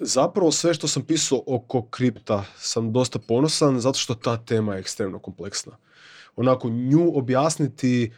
[0.00, 4.80] zapravo sve što sam pisao oko kripta sam dosta ponosan zato što ta tema je
[4.80, 5.76] ekstremno kompleksna.
[6.36, 8.12] Onako nju objasniti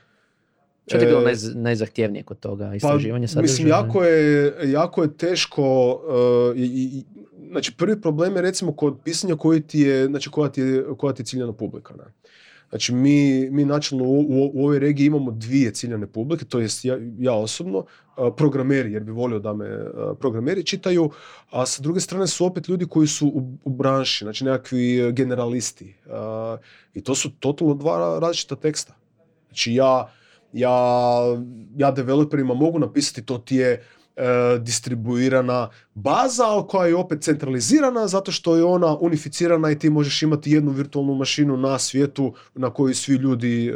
[0.87, 3.43] što ti je bilo e, najzahtjevnije kod toga pa, istraživanja sadržaja?
[3.43, 6.01] Mislim, jako je, jako je teško,
[6.57, 7.05] i,
[7.51, 11.15] znači prvi problem je recimo kod pisanja koji ti je, znači koja ti je, koja
[11.15, 11.95] ti je ciljana publika.
[11.95, 12.05] Ne?
[12.71, 14.21] Znači mi, mi načelno u,
[14.55, 17.85] u, ovoj regiji imamo dvije ciljane publike, to jest ja, ja osobno,
[18.37, 19.79] programeri, jer bi volio da me
[20.21, 21.11] programeri čitaju,
[21.51, 25.95] a sa druge strane su opet ljudi koji su u, u branši, znači nekakvi generalisti.
[26.95, 28.95] I to su totalno dva različita teksta.
[29.49, 30.13] Znači ja,
[30.53, 30.79] ja,
[31.77, 33.81] ja developerima mogu napisati to ti je e,
[34.61, 40.51] distribuirana baza koja je opet centralizirana zato što je ona unificirana i ti možeš imati
[40.51, 43.73] jednu virtualnu mašinu na svijetu na kojoj svi ljudi e,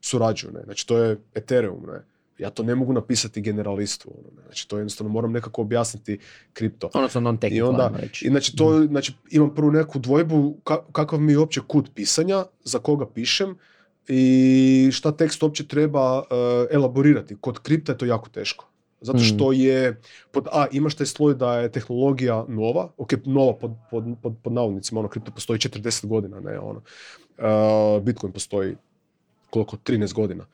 [0.00, 0.52] surađuju.
[0.52, 0.60] Ne?
[0.64, 1.86] Znači to je Ethereum.
[1.86, 2.04] Ne?
[2.38, 4.10] Ja to ne mogu napisati generalistu.
[4.18, 4.42] Ono, ne?
[4.42, 6.18] Znači to jednostavno moram nekako objasniti
[6.52, 6.90] kripto.
[6.94, 7.92] Odnosno non I onda,
[8.22, 8.86] i znači, to, mhm.
[8.86, 10.56] znači imam prvu neku dvojbu
[10.92, 13.56] kakav mi je uopće kut pisanja, za koga pišem
[14.08, 16.24] i šta tekst uopće treba uh,
[16.70, 17.36] elaborirati.
[17.40, 18.68] Kod kripta je to jako teško.
[19.00, 19.60] Zato što hmm.
[19.60, 24.34] je, pod A, imaš taj sloj da je tehnologija nova, ok, nova pod, pod, pod,
[24.42, 26.82] pod navodnicima, ono, kripto postoji 40 godina, ne, ono,
[27.38, 28.76] uh, Bitcoin postoji
[29.50, 30.46] koliko, 13 godina.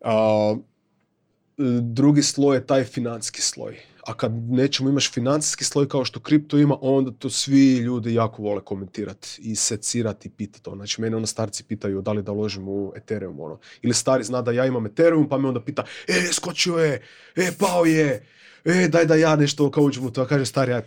[0.00, 0.58] Uh,
[1.82, 6.58] drugi sloj je taj financijski sloj a kad nećemo imaš financijski sloj kao što kripto
[6.58, 10.70] ima, onda to svi ljudi jako vole komentirati i secirati i pitati.
[10.70, 10.76] Ono.
[10.76, 13.40] Znači, mene ono starci pitaju da li da uložim u Ethereum.
[13.40, 13.58] Ono.
[13.82, 17.02] Ili stari zna da ja imam Ethereum, pa me onda pita, e, skočio je,
[17.36, 18.26] e, pao je,
[18.64, 20.82] e, daj da ja nešto kao uđem u to, kaže stari, aj,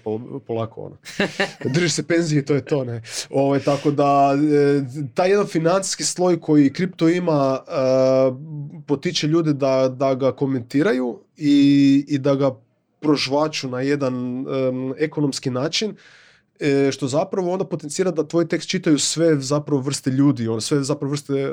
[0.47, 0.97] polako, ono.
[1.74, 3.01] Drži se penzije, to je to, ne.
[3.30, 4.82] Ovo, ovaj, tako da, e,
[5.13, 7.72] taj jedan financijski sloj koji kripto ima, e,
[8.88, 12.55] potiče ljude da, da ga komentiraju i, i da ga
[13.02, 15.95] prožvaču na jedan em, ekonomski način,
[16.60, 20.84] e, što zapravo onda potencira da tvoj tekst čitaju sve zapravo vrste ljudi, ono, sve
[20.84, 21.52] zapravo vrste e,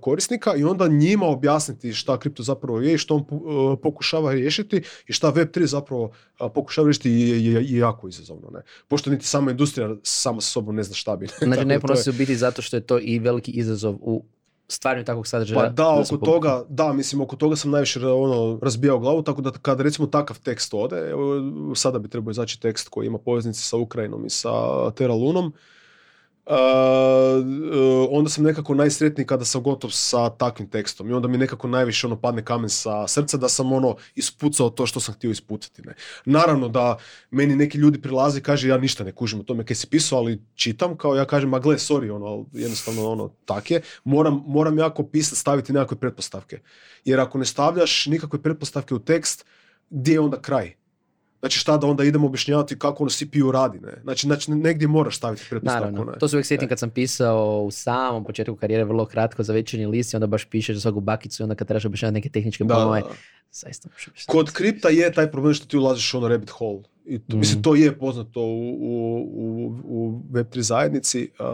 [0.00, 4.82] korisnika i onda njima objasniti šta kripto zapravo je i što on e, pokušava riješiti
[5.06, 8.50] i šta Web3 zapravo a, pokušava riješiti je, je, je jako izazovno.
[8.50, 8.60] Ne?
[8.88, 11.26] Pošto niti sama industrija sama sa sobom ne zna šta bi.
[11.26, 14.24] Znači ne to je- ponosi u biti zato što je to i veliki izazov u
[14.70, 15.60] stvaranju takvog sadržaja.
[15.60, 16.24] Pa da, oko pokupi.
[16.24, 20.38] toga, da, mislim, oko toga sam najviše ono, razbijao glavu, tako da kada recimo takav
[20.38, 21.34] tekst ode, evo,
[21.74, 24.50] sada bi trebao izaći tekst koji ima poveznice sa Ukrajinom i sa
[24.90, 25.52] Terra Lunom,
[26.50, 31.68] uh, onda sam nekako najsretniji kada sam gotov sa takvim tekstom i onda mi nekako
[31.68, 35.82] najviše ono padne kamen sa srca da sam ono ispucao to što sam htio ispucati.
[35.82, 35.94] Ne.
[36.24, 36.96] Naravno da
[37.30, 40.18] meni neki ljudi prilaze i kaže ja ništa ne kužim o tome kaj si pisao,
[40.18, 43.82] ali čitam kao ja kažem, ma gle, sorry, ono, jednostavno ono, tak je.
[44.04, 46.60] Moram, moram jako pisat, staviti nekakve pretpostavke.
[47.04, 49.44] Jer ako ne stavljaš nikakve pretpostavke u tekst,
[49.90, 50.79] gdje je onda kraj?
[51.40, 54.00] Znači šta da onda idemo objašnjavati kako ono CPU radi, ne?
[54.02, 56.18] Znači, znači negdje moraš staviti pretpostavku, Naravno, ne?
[56.18, 59.86] to se uvijek sjetim kad sam pisao u samom početku karijere vrlo kratko za večernji
[59.86, 62.64] list i onda baš pišeš za svaku bakicu i onda kad trebaš objašnjavati neke tehničke
[62.64, 63.02] pojmove,
[63.52, 63.88] zaista.
[64.26, 66.82] Kod kripta je taj problem što ti ulaziš u ono rabbit hole.
[67.06, 67.38] I to, Mhm.
[67.38, 71.46] Mislim, to je poznato u, u, u, u Web3 zajednici uh,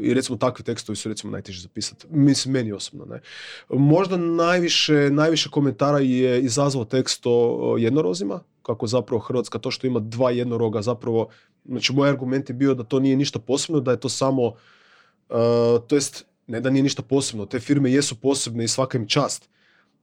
[0.00, 2.06] i recimo takvi tekstovi su recimo najteži zapisati.
[2.10, 3.20] Mislim, meni osobno, ne.
[3.68, 10.00] Možda najviše, najviše komentara je izazvao tekst o jednorozima, kako zapravo Hrvatska to što ima
[10.00, 11.28] dva jednoroga zapravo,
[11.64, 15.80] znači moj argument je bio da to nije ništa posebno, da je to samo, uh,
[15.86, 19.48] to jest, ne da nije ništa posebno, te firme jesu posebne i svaka im čast,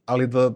[0.04, 0.50] ali da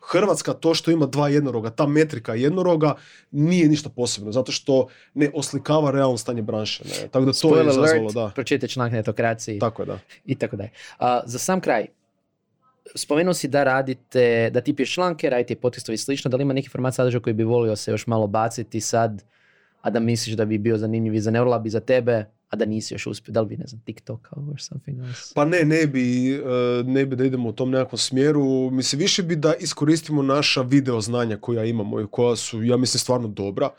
[0.00, 2.94] Hrvatska to što ima dva jednoroga, ta metrika jednoroga
[3.30, 6.84] nije ništa posebno, zato što ne oslikava realno stanje branše.
[6.84, 7.08] Ne?
[7.08, 8.30] Tako da to je Spoiler izazvalo, alert, da.
[8.34, 9.98] pročitajte članak na etokraciji Tako je, da.
[10.24, 10.70] i tako dalje.
[10.98, 11.86] A, za sam kraj,
[12.94, 16.42] spomenuo si da radite, da ti pišeš članke, radite i podcastovi i slično, da li
[16.42, 19.24] ima neki format sadržaja koji bi volio se još malo baciti sad,
[19.80, 22.64] a da misliš da bi bio zanimljiv i za Neurolab i za tebe, a da
[22.64, 25.34] nisi još uspio, da li bi, ne znam, TikTok or something else?
[25.34, 26.38] Pa ne, ne bi, e,
[26.84, 28.70] ne bi da idemo u tom nekakvom smjeru.
[28.70, 32.98] Mislim, više bi da iskoristimo naša video znanja koja imamo i koja su, ja mislim,
[32.98, 33.70] stvarno dobra.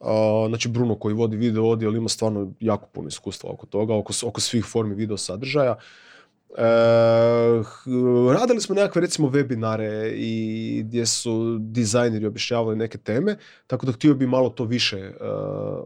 [0.00, 4.12] A, znači, Bruno koji vodi video odjel ima stvarno jako puno iskustva oko toga, oko,
[4.24, 5.76] oko svih formi video sadržaja.
[6.56, 6.62] E,
[7.62, 13.36] h- radili smo nekakve recimo webinare i gdje su dizajneri objašnjavali neke teme,
[13.66, 15.14] tako da htio bi malo to više e,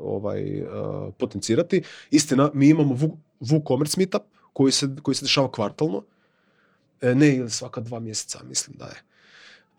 [0.02, 0.64] ovaj, e,
[1.18, 1.82] potencirati.
[2.10, 2.98] Istina, mi imamo
[3.40, 6.02] WooCommerce meetup koji se, koji se dešava kvartalno,
[7.02, 9.02] E, ne ili svaka dva mjeseca, mislim da je.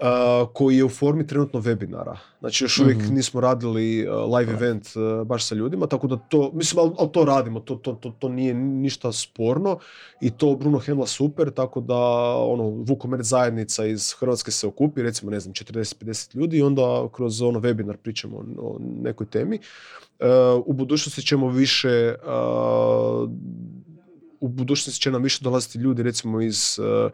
[0.04, 2.16] Uh, koji je u formi trenutno webinara.
[2.40, 3.14] Znači još uvijek Mhm.
[3.14, 7.12] nismo radili uh, live event uh, baš sa ljudima, tako da to, mislim, ali, ali
[7.12, 9.80] to radimo, to, to, to, to nije ništa sporno
[10.22, 11.98] i to Bruno hendla super, tako da
[12.38, 17.42] ono, WooCommerce zajednica iz Hrvatske se okupi, recimo, ne znam, 40-50 ljudi i onda kroz
[17.42, 19.60] ono webinar pričamo o, o nekoj temi.
[20.20, 20.28] Uh,
[20.66, 23.30] u budućnosti ćemo više uh,
[24.40, 27.12] u budućnosti će nam više dolaziti ljudi recimo iz uh,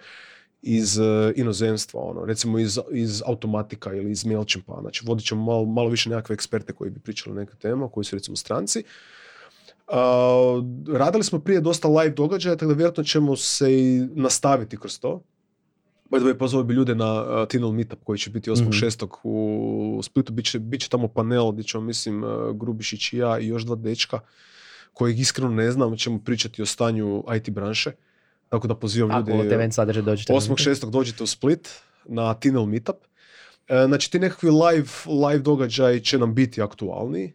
[0.61, 1.05] iz uh,
[1.35, 6.09] inozemstva, ono, recimo iz, iz automatika ili iz MailChimpa, znači vodit ćemo malo, malo više
[6.09, 8.83] nekakve eksperte koji bi pričali o nekoj tema, koji su recimo stranci.
[9.87, 9.95] Uh,
[10.97, 15.21] radili smo prije dosta live događaja, tako da vjerojatno ćemo se i nastaviti kroz to.
[16.11, 19.07] By the pozvao bi ljude na uh, Tinel Meetup koji će biti 8.6.
[19.23, 20.33] u Splitu.
[20.33, 24.19] Biće, biće tamo panel gdje ćemo, mislim, uh, Grubišić i ja i još dva dečka
[24.93, 27.91] kojeg iskreno ne znam, ćemo pričati o stanju IT branše.
[28.49, 29.41] Tako da pozivam Ako ljude.
[29.41, 30.33] od event sadržaj dođete.
[30.33, 30.89] 8.6.
[30.89, 31.69] dođite u Split
[32.05, 32.95] na Tinel Meetup.
[33.67, 34.89] E, Znači ti nekakvi live,
[35.27, 37.23] live događaji će nam biti aktualni.
[37.23, 37.33] E,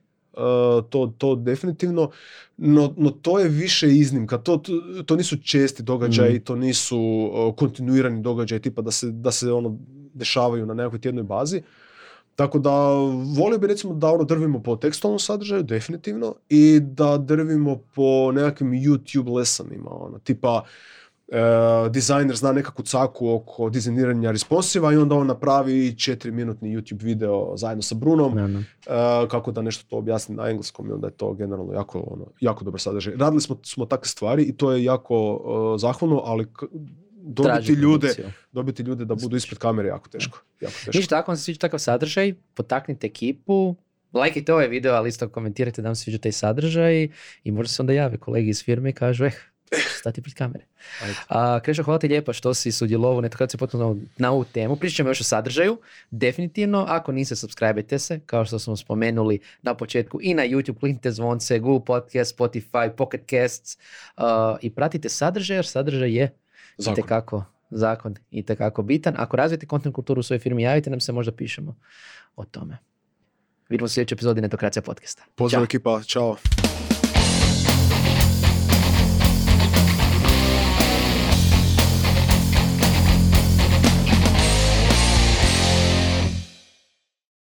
[0.91, 2.11] to, to definitivno,
[2.57, 4.73] no, no to je više iznimka, to, to,
[5.07, 6.99] to nisu česti događaji, to nisu
[7.57, 9.79] kontinuirani događaji tipa da se, da se ono
[10.15, 11.63] dešavaju na nekakvoj tjednoj bazi.
[12.37, 12.71] Tako da
[13.37, 18.71] volio bi recimo da ono drvimo po tekstualnom sadržaju, definitivno, i da drvimo po nekakvim
[18.73, 20.65] YouTube lesonima, ono, tipa
[21.35, 27.03] e, dizajner zna nekakvu caku oko dizajniranja responsiva i onda on napravi četiri minutni YouTube
[27.03, 28.59] video zajedno sa Brunom Naravno.
[28.59, 28.65] e,
[29.29, 32.65] kako da nešto to objasni na engleskom i onda je to generalno jako, ono, jako
[32.65, 33.15] dobar sadržaj.
[33.17, 35.41] Radili smo, smo takve stvari i to je jako
[35.75, 36.63] e, zahvalno, ali k-
[37.27, 38.27] dobiti Traži ljude, produkciju.
[38.53, 40.39] dobiti ljude da budu ispred kamere jako teško.
[40.61, 40.91] Jako teško.
[40.95, 43.75] Ništa, ako vam se sviđa takav sadržaj, potaknite ekipu,
[44.13, 47.09] lajkajte ovaj video, ali isto komentirajte da vam se sviđa taj sadržaj
[47.45, 49.31] i možda se onda jave kolegi iz firme i kažu, eh,
[50.01, 50.65] stati pred kamere.
[51.29, 54.77] A, Krešo, hvala ti lijepo što si sudjelovao na se potpuno na ovu temu.
[54.77, 55.79] Pričat ćemo još o sadržaju,
[56.11, 56.85] definitivno.
[56.89, 61.59] Ako niste, subscribe se, kao što smo spomenuli na početku i na YouTube, kliknite zvonce,
[61.59, 63.79] Google Podcast, Spotify, Pocket Casts
[64.17, 64.25] uh,
[64.61, 66.35] i pratite sadržaj, jer sadržaj je
[66.79, 66.93] Zakon.
[66.93, 69.15] itekako zakon i tekako bitan.
[69.19, 71.77] Ako razvijete content kulturu u svojoj firmi, javite nam se, možda pišemo
[72.37, 72.79] o tome.
[73.69, 75.25] Vidimo se u sljedećoj epizodi Netokracija podcasta.
[75.35, 75.65] Pozdrav Ćao.
[75.65, 76.37] ekipa, čao.